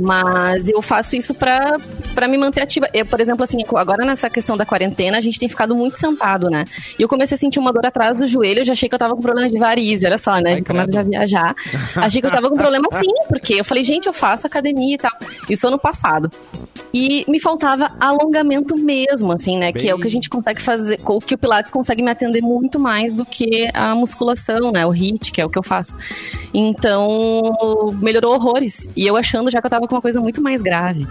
[0.00, 1.78] Mas eu faço isso pra,
[2.14, 2.86] pra me manter ativa.
[2.92, 6.50] Eu, por exemplo, assim, agora nessa questão da quarentena, a gente tem ficado muito sentado,
[6.50, 6.64] né?
[6.98, 8.98] E eu comecei a sentir uma dor atrás do joelho, eu já achei que eu
[8.98, 10.60] tava com problema de varize, olha só, né?
[10.62, 11.54] Começa já a viajar.
[11.96, 14.98] Achei que eu tava com problema sim, porque eu falei, gente, eu faço academia e
[14.98, 15.12] tal.
[15.48, 16.30] Isso ano passado.
[16.92, 19.72] E me faltava alongamento mesmo, assim, né?
[19.72, 22.40] Que é o que a gente consegue fazer, o que o Pilates consegue me atender
[22.40, 24.86] muito mais do que a musculação, né?
[24.86, 25.96] O HIIT, que é o que eu faço.
[26.52, 28.88] Então, melhorou horrores.
[28.96, 31.06] E eu achando já que eu tava com uma coisa muito mais grave.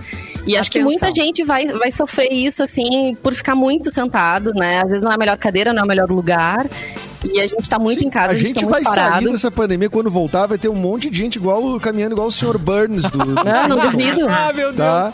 [0.45, 0.99] E acho que Atenção.
[0.99, 4.81] muita gente vai, vai sofrer isso, assim, por ficar muito sentado, né?
[4.81, 6.67] Às vezes não é a melhor cadeira, não é o melhor lugar.
[7.23, 9.31] E a gente tá muito Sim, em casa, a gente, tá vai muito sair parado.
[9.31, 12.57] dessa pandemia quando voltar, vai ter um monte de gente igual caminhando igual o Sr.
[12.57, 14.27] Burns do, do Não, não duvido.
[14.29, 14.77] Ah, meu Deus.
[14.77, 15.11] Tá?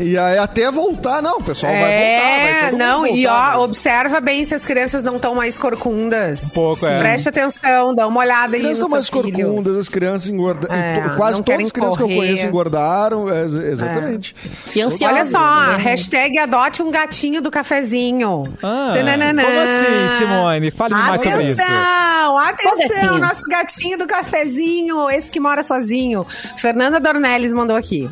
[0.00, 1.90] E aí até voltar, não, o pessoal vai voltar.
[1.90, 3.64] Vai É, não, e voltar, ó, vai.
[3.64, 6.44] observa bem se as crianças não estão mais corcundas.
[6.44, 6.98] Um pouco, é.
[7.00, 9.22] Preste atenção, dá uma olhada As aí no crianças estão mais filho.
[9.46, 10.74] corcundas, as crianças engordaram.
[10.74, 12.16] É, quase todas as crianças que eu correr.
[12.18, 13.28] conheço engordaram.
[13.28, 14.34] é, exatamente.
[14.74, 15.12] E ansiosa.
[15.14, 15.76] Olha só, né?
[15.78, 18.44] hashtag adote um gatinho do cafezinho.
[18.62, 19.42] Ah, Tananana.
[19.44, 20.70] como assim, Simone?
[20.70, 21.60] Fale mais sobre isso.
[21.60, 26.24] Atenção, atenção, nosso gatinho do cafezinho, esse que mora sozinho.
[26.56, 28.08] Fernanda Dornelles mandou aqui.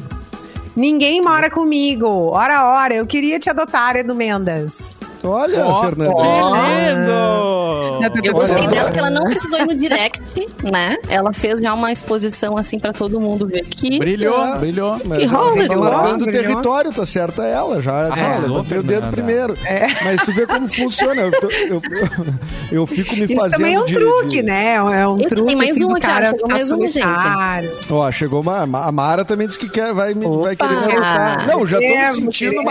[0.76, 2.07] Ninguém mora comigo.
[2.07, 4.99] Ora, ora, eu queria te adotar, Edu Mendes.
[5.25, 6.14] Olha, Ó, Fernanda.
[6.14, 8.25] Que lindo!
[8.25, 10.97] Eu gostei dela que ela não precisou ir no direct, né?
[11.09, 14.59] Ela fez já uma exposição assim pra todo mundo ver que Brilhou, É.
[14.59, 15.01] brilhou.
[15.05, 18.07] Mas Que rola, tá marcando o território, tá certa ela já.
[18.16, 19.57] Só, Arrasou, levantei o dedo primeiro.
[20.05, 21.23] Mas tu vê como funciona.
[21.23, 21.83] Eu, tô- eu,
[22.71, 24.75] eu fico me Isso fazendo também é um de- truque, de- né?
[24.75, 27.93] É um truque tem mais assim, uma aqui, ó, cara chegou que mais uma, gente.
[27.93, 28.62] Ó, chegou uma.
[28.62, 31.47] A Mara também disse que quer, vai, me, vai querer me adotar.
[31.49, 32.69] Não, já tô É, me sentindo porque-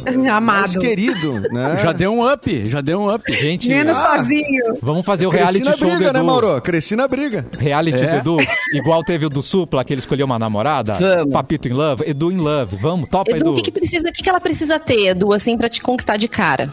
[0.04, 0.78] mais, mais Amado.
[0.80, 1.76] querido, né?
[1.82, 3.30] Já deu um up, já deu um up.
[3.32, 4.18] Gente, Menos Ah.
[4.18, 4.74] sozinho.
[4.82, 6.18] vamos fazer o Cresci reality na show do briga, Edu.
[6.18, 6.60] né, Mauro?
[6.60, 7.46] Cresci na briga.
[7.58, 8.20] Reality É.
[8.20, 10.94] do Edu, igual teve o do Supla, que ele escolheu uma namorada.
[10.94, 11.32] Vamos.
[11.32, 12.04] Papito in Love.
[12.06, 12.76] Edu in Love.
[12.76, 13.50] Vamos, topa, Edu, Edu.
[13.52, 16.16] o que, que precisa, o que, que ela precisa ter, Edu, assim, pra te conquistar
[16.16, 16.68] de cara?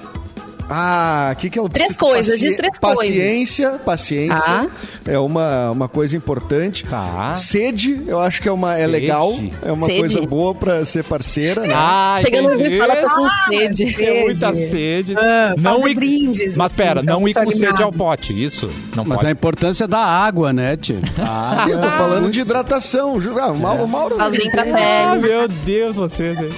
[0.70, 2.00] Ah, o que que ela Três precisa?
[2.14, 3.00] coisas, diz três coisas.
[3.08, 4.36] Paciência, paciência.
[4.38, 4.68] Ah.
[5.06, 6.84] É uma, uma coisa importante.
[6.84, 7.36] Tá.
[7.36, 8.92] Sede, eu acho que é, uma, é Sede.
[8.92, 9.34] legal.
[9.64, 10.00] É uma Sede.
[10.00, 11.74] coisa boa pra ser parceira, né?
[11.76, 12.78] Ah, Chega no entendi.
[12.80, 13.94] fala, tô com sede.
[13.94, 15.16] Tem muita sede.
[15.18, 15.96] Ah, não ir...
[15.96, 18.70] brindes, Mas pera, não ir com sede ao pote, isso?
[18.96, 19.28] Não Mas pode.
[19.28, 21.00] a importância da água, né, tio?
[21.18, 23.18] A Sim, eu tô falando de hidratação.
[23.40, 25.22] Ah, o Mauro, o Mauro Faz bem pra Ah, pele.
[25.28, 26.38] meu Deus, vocês.
[26.40, 26.50] hein?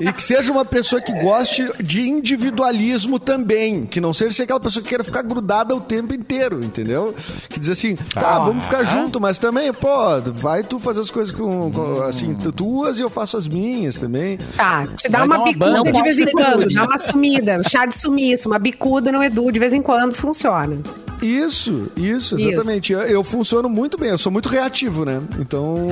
[0.00, 2.08] E que seja uma pessoa que goste de
[2.76, 3.86] individualismo também.
[3.86, 7.14] Que não seja aquela pessoa que queira ficar grudada o tempo inteiro, entendeu?
[7.48, 8.38] Que diz assim, tá, Ah.
[8.40, 12.52] vamos ficar junto, mas também, pô, vai tu fazer as coisas com, com, assim, tu-
[12.52, 14.38] tuas e eu faço as minhas também.
[14.56, 16.98] Tá, te dá Vai uma dar uma bicuda de Não vez em quando, dá uma
[16.98, 20.76] sumida, chá de sumiço, uma bicuda no Edu de vez em quando funciona.
[21.22, 22.48] Isso, isso, Isso.
[22.50, 22.92] exatamente.
[22.92, 25.22] Eu, eu funciono muito bem, eu sou muito reativo, né?
[25.38, 25.88] Então.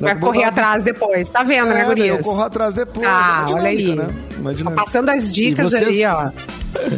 [0.00, 2.24] Vai correr botar- atrás depois, tá vendo, né, É, eu gurias?
[2.26, 3.06] corro atrás depois.
[3.06, 4.08] Ah, é uma olha dinâmica, aí.
[4.08, 4.14] né?
[4.40, 4.84] Uma Tá dinâmica.
[4.84, 6.30] passando as dicas vocês- ali, ó.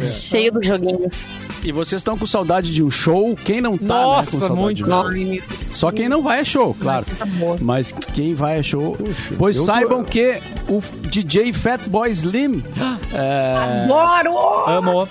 [0.03, 1.29] Cheio dos joguinhos.
[1.63, 3.35] E vocês estão com saudade de um show?
[3.35, 4.77] Quem não tá, Nossa, né, com saudade muito.
[4.77, 5.67] de um show?
[5.71, 7.05] Só quem não vai é show, claro.
[7.61, 8.97] Mas quem vai é show.
[9.37, 12.63] Pois eu tô- saibam que o DJ Fatboy Slim
[13.13, 14.37] é, Adoro!
[14.65, 15.07] Amor.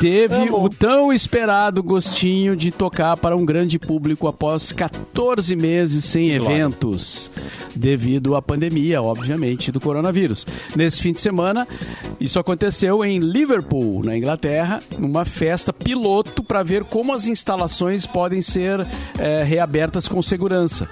[0.00, 0.64] Teve Amo.
[0.64, 7.30] o tão esperado gostinho de tocar para um grande público após 14 meses sem eventos,
[7.74, 10.46] devido à pandemia, obviamente, do coronavírus.
[10.76, 11.66] Nesse fim de semana,
[12.20, 18.40] isso aconteceu em Liverpool, na Inglaterra, numa festa piloto para ver como as instalações podem
[18.40, 18.86] ser
[19.18, 20.88] eh, reabertas com segurança.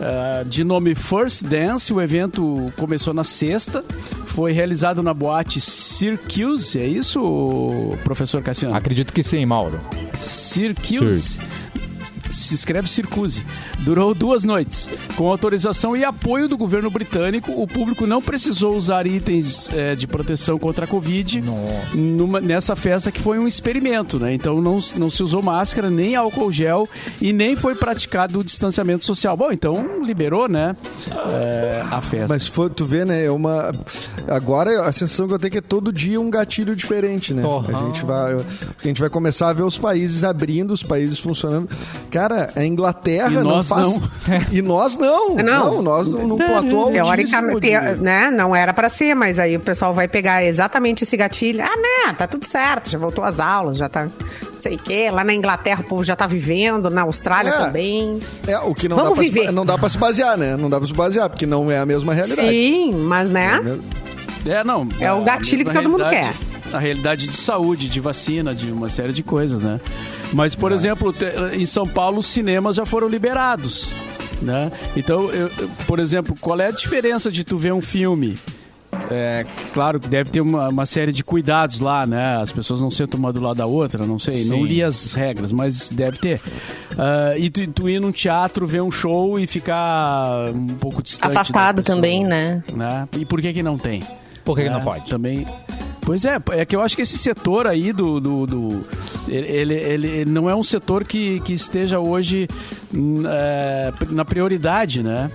[0.00, 3.84] Ah, de nome First Dance, o evento começou na sexta,
[4.26, 8.74] foi realizado na boate Circus, é isso, professor Cassiano?
[8.74, 9.80] Acredito que sim, Mauro.
[10.20, 11.38] Circus.
[12.34, 13.44] Se escreve Circuse.
[13.80, 14.88] Durou duas noites.
[15.16, 20.06] Com autorização e apoio do governo britânico, o público não precisou usar itens eh, de
[20.06, 21.42] proteção contra a Covid
[21.94, 24.32] numa- nessa festa que foi um experimento, né?
[24.34, 26.88] Então não, não se usou máscara, nem álcool gel
[27.20, 29.36] e nem foi praticado o distanciamento social.
[29.36, 30.74] Bom, então liberou, né?
[31.30, 32.28] eh, a festa.
[32.28, 33.24] Mas foi, tu vê, né?
[33.26, 33.70] É uma.
[34.28, 37.42] Agora a sensação que eu tenho é que é todo dia um gatilho diferente, né?
[37.42, 37.80] Torrão.
[37.82, 38.34] A gente vai.
[38.34, 41.68] A gente vai começar a ver os países abrindo, os países funcionando.
[42.10, 42.23] Cara,
[42.54, 43.82] a Inglaterra E não nós faz.
[43.82, 44.02] não.
[44.52, 45.34] E nós não.
[45.36, 45.82] Não.
[45.82, 46.90] nós num, num platô.
[46.90, 48.30] Teoricamente, de- né?
[48.30, 51.62] Não era pra ser, mas aí o pessoal vai pegar exatamente esse gatilho.
[51.62, 52.14] Ah, né?
[52.16, 54.04] Tá tudo certo, já voltou às aulas, já tá.
[54.04, 55.10] Não sei o quê.
[55.12, 57.58] Lá na Inglaterra o povo já tá vivendo, na Austrália É.
[57.58, 58.18] também.
[58.46, 59.46] É, o que não Vamos dá, pra se, viver.
[59.46, 60.56] ba- não dá pra se basear, né?
[60.56, 62.48] Não dá pra se basear, porque não é a mesma realidade.
[62.48, 63.60] Sim, mas né?
[63.64, 64.03] É,
[64.64, 64.86] não.
[65.00, 66.38] É o a gatilho que todo mundo realidade-
[66.72, 69.80] A realidade de saúde, de vacina, de uma série de coisas, né?
[70.32, 73.90] Mas, por exemplo, te- em São Paulo, os cinemas já foram liberados,
[74.42, 74.72] né?
[74.96, 75.50] Então, eu-
[75.86, 78.34] por exemplo, qual é a diferença de tu ver um filme?
[79.10, 82.36] É, claro que deve ter uma, uma série de cuidados lá, né?
[82.40, 84.64] As pessoas não sentam uma do lado da outra, não sei, não Sim.
[84.66, 86.40] li as regras, mas deve ter.
[86.96, 91.30] Ah, e tu, tu ir num teatro, ver um show e ficar um pouco distante.
[91.32, 92.62] Afastado pessoa, também, né?
[92.72, 93.06] né?
[93.18, 94.02] E por que que não tem?
[94.44, 95.08] Por que, que É, não pode?
[95.08, 95.46] Também.
[96.02, 98.20] Pois é, é que eu acho que esse setor aí do.
[98.20, 98.84] do, do-
[99.26, 102.46] ele, ele, ele não é um setor que, que esteja hoje
[102.94, 105.30] hum, é, na prioridade, né?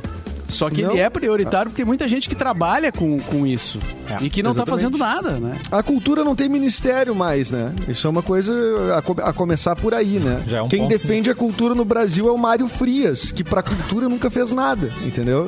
[0.48, 0.92] Só que Não.
[0.92, 3.80] ele é prioritário porque tem muita gente que trabalha com, com isso
[4.10, 5.56] É, e que não está fazendo nada, né?
[5.72, 7.72] A cultura não tem ministério mais, né?
[7.88, 8.52] Isso é uma coisa
[8.96, 10.44] a, a começar por aí, né?
[10.48, 10.90] Já é um Quem ponto.
[10.90, 14.90] defende a cultura no Brasil é o Mário Frias, que pra cultura nunca fez nada,
[15.06, 15.48] entendeu?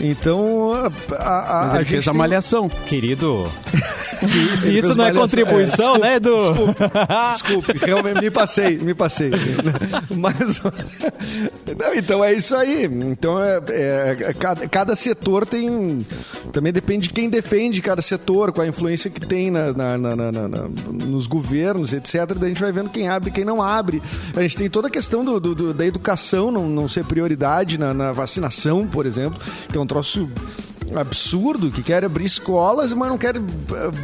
[0.00, 2.68] Então, a, a, a, Mas ele a fez gente a tem- malhação.
[2.68, 3.50] Querido,
[4.18, 6.38] se, se isso não é contribuição, É, né, Edu?
[7.34, 9.30] Desculpe, realmente me passei, me passei.
[10.16, 10.58] Mas.
[11.78, 12.84] Não, então é isso aí.
[12.84, 16.04] Então é, é- cada, cada setor tem.
[16.52, 20.16] Também depende de quem defende cada setor, qual a influência que tem na, na- na-
[20.16, 20.68] na- na- na-
[21.06, 22.32] nos governos, etc.
[22.36, 24.02] Daí a gente vai vendo quem abre e quem não abre.
[24.34, 27.76] A gente tem toda a questão do- do- do- da educação não, não ser prioridade
[27.78, 29.38] na, na vacinação, por exemplo,
[29.70, 30.30] que é um troço
[30.94, 33.40] absurdo que quer abrir escolas, mas não quer eh,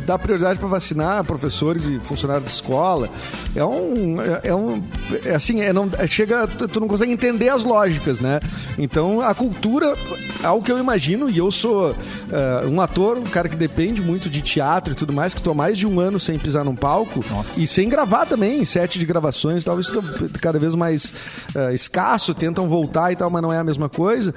[0.07, 3.09] dar prioridade para vacinar professores e funcionários de escola.
[3.55, 4.83] É um, é, um,
[5.25, 8.41] é assim, é não, é chega, tu não consegue entender as lógicas, né?
[8.79, 9.95] Então a cultura,
[10.43, 14.29] algo que eu imagino e eu sou eh, um ator, um cara que depende muito
[14.29, 16.77] de teatro e tudo mais, que estou há mais de um ano sem pisar num
[16.77, 17.61] palco Nossa.
[17.61, 20.03] e sem gravar também, sete de gravações, talvez tô
[20.41, 21.15] cada vez mais
[21.55, 24.33] eh, escasso, tentam voltar e tal, mas não é a mesma coisa.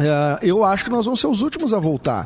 [0.00, 2.24] É, eu acho que nós vamos ser os últimos a voltar.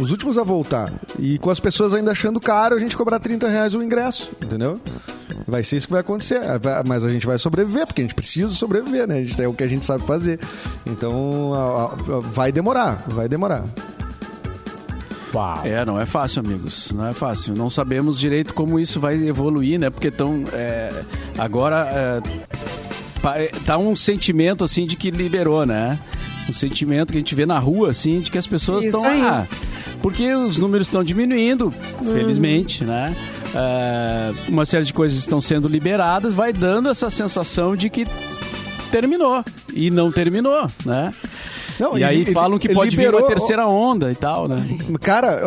[0.00, 0.90] Os últimos a voltar.
[1.18, 4.80] E com as pessoas ainda achando caro a gente cobrar 30 reais o ingresso, entendeu?
[5.46, 6.36] Vai ser isso que vai acontecer.
[6.36, 9.18] É, Mas a gente vai sobreviver, porque a gente precisa sobreviver, né?
[9.18, 10.38] A gente, é o que a gente sabe fazer.
[10.86, 11.84] Então, a-
[12.16, 13.64] a- vai demorar, vai demorar.
[15.34, 15.60] Uau.
[15.64, 16.90] É, não é fácil, amigos.
[16.92, 17.54] Não é fácil.
[17.54, 19.88] Não sabemos direito como isso vai evoluir, né?
[19.90, 20.90] Porque tão, é,
[21.38, 22.20] agora
[23.24, 25.98] é, é, tá um sentimento assim de que liberou, né?
[26.50, 29.46] Um sentimento que a gente vê na rua, assim, de que as pessoas estão lá.
[30.02, 31.72] Porque os números estão diminuindo,
[32.12, 33.14] felizmente, né?
[33.54, 38.04] É, uma série de coisas estão sendo liberadas, vai dando essa sensação de que
[38.90, 39.44] terminou.
[39.72, 41.12] E não terminou, né?
[41.80, 44.56] Não, e ele- aí falam que pode vir liberou- uma terceira onda e tal, né?
[45.00, 45.40] Cara,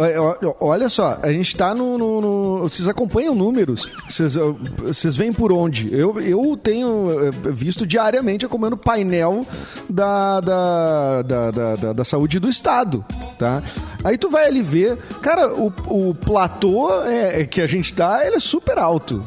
[0.60, 1.98] olha só, a gente tá no.
[1.98, 3.90] no- no- vocês acompanham números?
[4.10, 4.36] Vocês,
[4.78, 5.94] vocês veem por onde?
[5.94, 9.46] Eu, eu tenho eh, visto diariamente acompanhando painel
[9.90, 13.06] da, da, da, da, da- da saúde do Estado,
[13.38, 13.62] tá?
[14.04, 18.36] Aí tu vai ali ver, cara, o, o platô é, que a gente tá, ele
[18.38, 19.24] é super alto.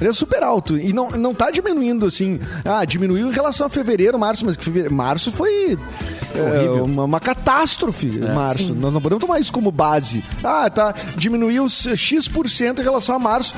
[0.00, 0.78] É super alto.
[0.78, 2.40] E não, não tá diminuindo assim.
[2.64, 5.78] Ah, diminuiu em relação a fevereiro, março, mas que fevereiro, março foi.
[6.34, 8.74] é, uma, uma catástrofe, março.
[8.74, 10.24] Nós não podemos tomar isso como base.
[10.42, 10.94] Ah, tá.
[11.16, 13.54] Diminuiu X% em relação a março.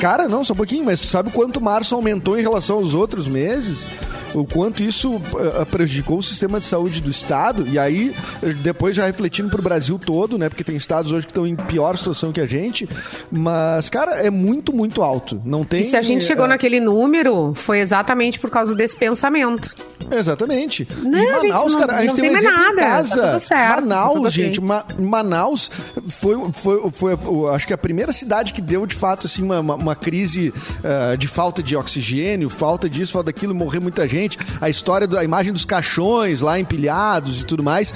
[0.00, 3.28] Cara, não, só um pouquinho, mas tu sabe quanto março aumentou em relação aos outros
[3.28, 3.86] meses?
[4.34, 8.94] O quanto isso eh, prejudicou o sistema de saúde do Estado, e aí, eh, depois
[8.94, 10.48] já refletindo pro Brasil todo, né?
[10.48, 12.88] Porque tem estados hoje que estão em pior situação que a gente.
[13.30, 15.40] Mas, cara, é muito, muito alto.
[15.44, 15.80] Não tem.
[15.80, 19.74] E se a gente chegou eh, naquele número, foi exatamente por causa desse pensamento.
[20.10, 20.86] Exatamente.
[21.02, 22.80] Não, e gente, Manaus, não- cara, a gente tem um tem mais exemplo em nada,
[22.80, 23.38] tá casa.
[23.48, 24.30] tá Manaus, ok.
[24.30, 25.70] gente, Ma- Manaus
[26.08, 29.58] foi, foi, foi, o- acho que a primeira cidade que deu, de fato, assim, uma,
[29.60, 30.52] uma, uma crise
[30.84, 34.25] ah, de falta de oxigênio, falta disso, falta daquilo, morrer muita gente.
[34.60, 37.92] A história, da imagem dos caixões lá empilhados e tudo mais.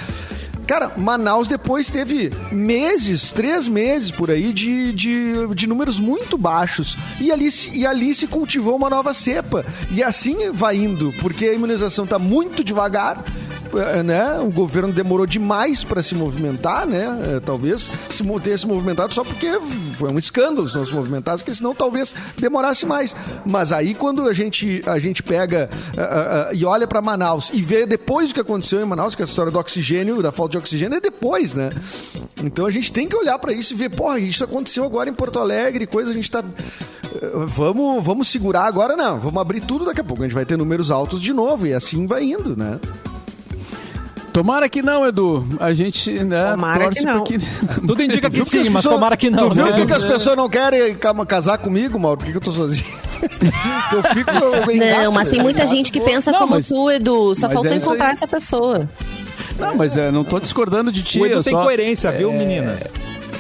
[0.71, 6.97] Cara, Manaus depois teve meses, três meses por aí, de, de, de números muito baixos.
[7.21, 9.65] E ali, e ali se cultivou uma nova cepa.
[9.91, 13.21] E assim vai indo, porque a imunização está muito devagar.
[13.75, 14.39] Eh, Né?
[14.41, 17.07] O governo demorou demais para se movimentar, né?
[17.37, 19.49] Eh, Talvez se tenha se movimentado só porque
[19.95, 23.15] foi um escândalo se não se movimentasse, porque senão talvez demorasse mais.
[23.45, 27.63] Mas aí quando a gente, a gente pega ah, ah, e olha para Manaus e
[27.63, 30.53] vê depois o que aconteceu em Manaus, que é a história do oxigênio, da falta
[30.53, 31.71] de oxigênio, é depois, né?
[32.43, 35.15] Então a gente tem que olhar para isso e ver, porra, isso aconteceu agora em
[35.15, 36.43] Porto Alegre, coisa a gente tá.
[36.43, 39.19] eh, Vamos, vamos segurar agora, não.
[39.21, 40.23] Vamos abrir tudo daqui a pouco.
[40.23, 42.79] A gente vai ter números altos de novo e assim vai indo, né?
[44.33, 45.47] Tomara que não, Edu.
[45.59, 47.25] A gente né, Tomara torce que não.
[47.25, 47.39] que.
[47.87, 49.49] Tudo indica que sim, as mas pessoas- tomara que não.
[49.49, 49.71] Tu viu né?
[49.73, 52.19] por que que as pessoas não querem ca- casar comigo, Mauro?
[52.19, 52.87] Por que, que eu tô sozinho?
[53.93, 54.31] eu fico.
[54.31, 57.35] eu engato, Não, mas tem muita engato, gente que pensa Não, como mas- tu, Edu.
[57.35, 58.89] Só mas faltou é encontrar essa pessoa.
[59.59, 61.21] Não, mas é, não tô discordando de ti.
[61.21, 62.79] O Edu eu tem só- coerência, viu, é, meninas?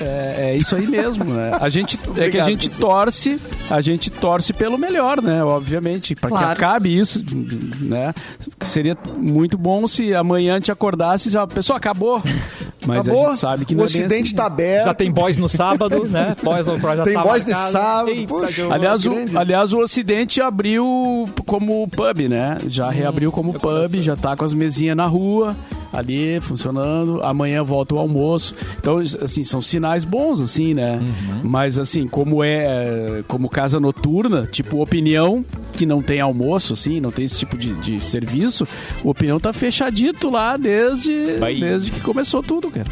[0.00, 1.56] É, é isso aí mesmo, né?
[1.60, 2.88] A gente, é que a Obrigado, gente professor.
[2.88, 5.42] torce, a gente torce pelo melhor, né?
[5.44, 6.52] Obviamente, para que Claro.
[6.52, 7.24] acabe isso,
[7.80, 8.14] né?
[8.62, 12.22] Seria muito bom se amanhã te acordasse e já, pessoal, acabou.
[12.86, 13.26] Mas Acabou.
[13.26, 14.36] a gente sabe que o não é bem ocidente assim.
[14.36, 14.84] tá aberto.
[14.86, 16.34] Já tem boys no sábado, né?
[16.42, 17.72] Boys no já Tem tá boys de marcado.
[17.72, 18.52] sábado, Eita, poxa.
[18.66, 18.72] que.
[18.72, 19.36] Aliás o, grande.
[19.36, 22.56] aliás, o Ocidente abriu como pub, né?
[22.68, 25.54] Já Hum, reabriu como pub, já tá com as mesinhas na rua,
[25.92, 27.22] ali, funcionando.
[27.22, 28.54] Amanhã volta o almoço.
[28.78, 30.98] Então, assim, são sinais bons, assim, né?
[31.00, 31.40] Uhum.
[31.44, 37.10] Mas, assim, como é como casa noturna, tipo Opinião, que não tem almoço, assim, não
[37.10, 38.66] tem esse tipo de, de serviço,
[39.04, 42.88] o Opinião tá fechadito lá desde, desde que começou tudo, cara.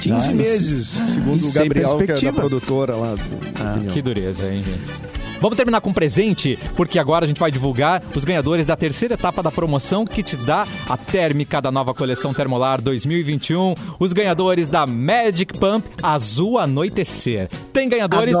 [0.00, 3.14] 15 Ah, meses, segundo o Gabriel, que é da produtora lá.
[3.14, 3.92] do Opinião.
[3.94, 5.23] Que dureza, hein, gente?
[5.40, 9.14] Vamos terminar com um presente, porque agora a gente vai divulgar os ganhadores da terceira
[9.14, 13.74] etapa da promoção que te dá a térmica da nova coleção Termolar 2021.
[13.98, 17.48] Os ganhadores da Magic Pump Azul Anoitecer.
[17.72, 18.36] Tem ganhadores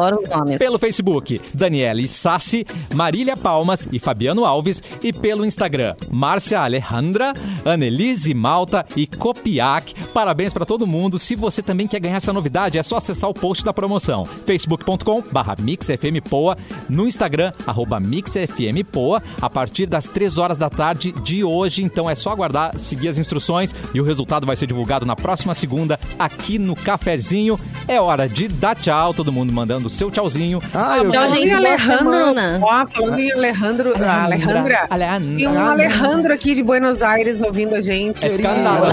[0.58, 2.64] pelo Facebook, Daniele Sassi,
[2.94, 4.82] Marília Palmas e Fabiano Alves.
[5.02, 7.32] E pelo Instagram, Márcia Alejandra,
[7.64, 9.92] Annelise Malta e Copiac.
[10.14, 11.18] Parabéns para todo mundo.
[11.18, 14.24] Se você também quer ganhar essa novidade, é só acessar o post da promoção.
[14.24, 16.56] facebook.com barra MixFMPoa.
[16.88, 19.22] No Instagram, arroba MixFMPoa.
[19.40, 21.82] A partir das 3 horas da tarde de hoje.
[21.82, 25.54] Então é só aguardar, seguir as instruções e o resultado vai ser divulgado na próxima
[25.54, 27.58] segunda aqui no Cafezinho.
[27.88, 29.12] É hora de dar tchau.
[29.14, 30.60] Todo mundo mandando o seu tchauzinho.
[30.74, 32.60] Ah, eu Tchau, Falando gente, em boa Alejandro, semana.
[32.62, 35.40] ó, falando em Alejandro, Alejandra, Alejandra.
[35.40, 38.24] e um Alejandro aqui de Buenos Aires ouvindo a gente.
[38.26, 38.86] Escândalo.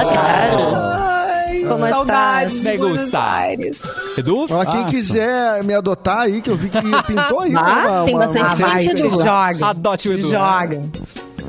[1.52, 3.14] Ai, Como saudades de Buenos.
[3.14, 3.82] Aires.
[4.18, 4.46] Edu?
[4.50, 7.54] Ó, quem quiser me adotar aí, que eu vi que pintou aí.
[7.56, 9.10] Ah, tem bastante Ah, gente, Edu.
[9.10, 9.68] joga.
[9.70, 10.30] Adote o Edu.
[10.30, 10.82] joga.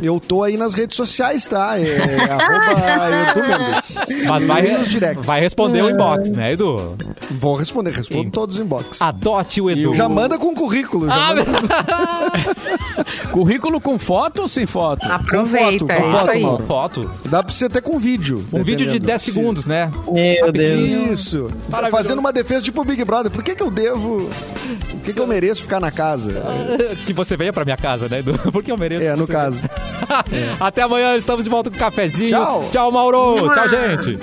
[0.03, 1.79] Eu tô aí nas redes sociais, tá?
[1.79, 1.97] É,
[2.29, 3.99] arroba Edu Mendes.
[4.27, 6.97] Mas vai, vai responder o inbox, né, Edu?
[7.31, 8.31] Vou responder, respondo Sim.
[8.31, 9.01] todos os inbox.
[9.01, 9.95] Adote o Edu.
[9.95, 11.07] Já manda com currículo.
[11.09, 11.45] Já Ah, manda
[13.31, 15.07] Currículo com foto ou sem foto?
[15.11, 16.43] Aproveita, com é foto, isso aí.
[16.43, 16.65] Mauro.
[16.65, 17.11] foto.
[17.27, 18.45] Dá pra você até com vídeo.
[18.53, 19.07] Um vídeo de dependendo.
[19.07, 19.91] 10 Se- segundos, né?
[20.11, 21.11] Meu Deus.
[21.13, 21.51] Isso.
[21.91, 23.31] Fazendo uma defesa tipo o Big Brother.
[23.31, 24.29] Por que, que eu devo.
[24.91, 26.43] Por que, que eu mereço ficar na casa?
[27.07, 28.39] Que você venha pra minha casa, né, Edu?
[28.53, 29.05] Porque eu mereço.
[29.05, 29.57] É, no caso.
[29.57, 29.92] venha.
[30.61, 32.31] Até amanhã, estamos de volta com o cafezinho.
[32.31, 32.69] Tchau.
[32.71, 33.35] Tchau, Mauro.
[33.37, 34.19] Tchau, gente.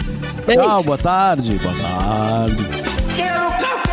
[0.45, 1.57] Tchau, boa tarde.
[1.57, 2.65] Boa tarde.
[3.15, 3.89] Quero café!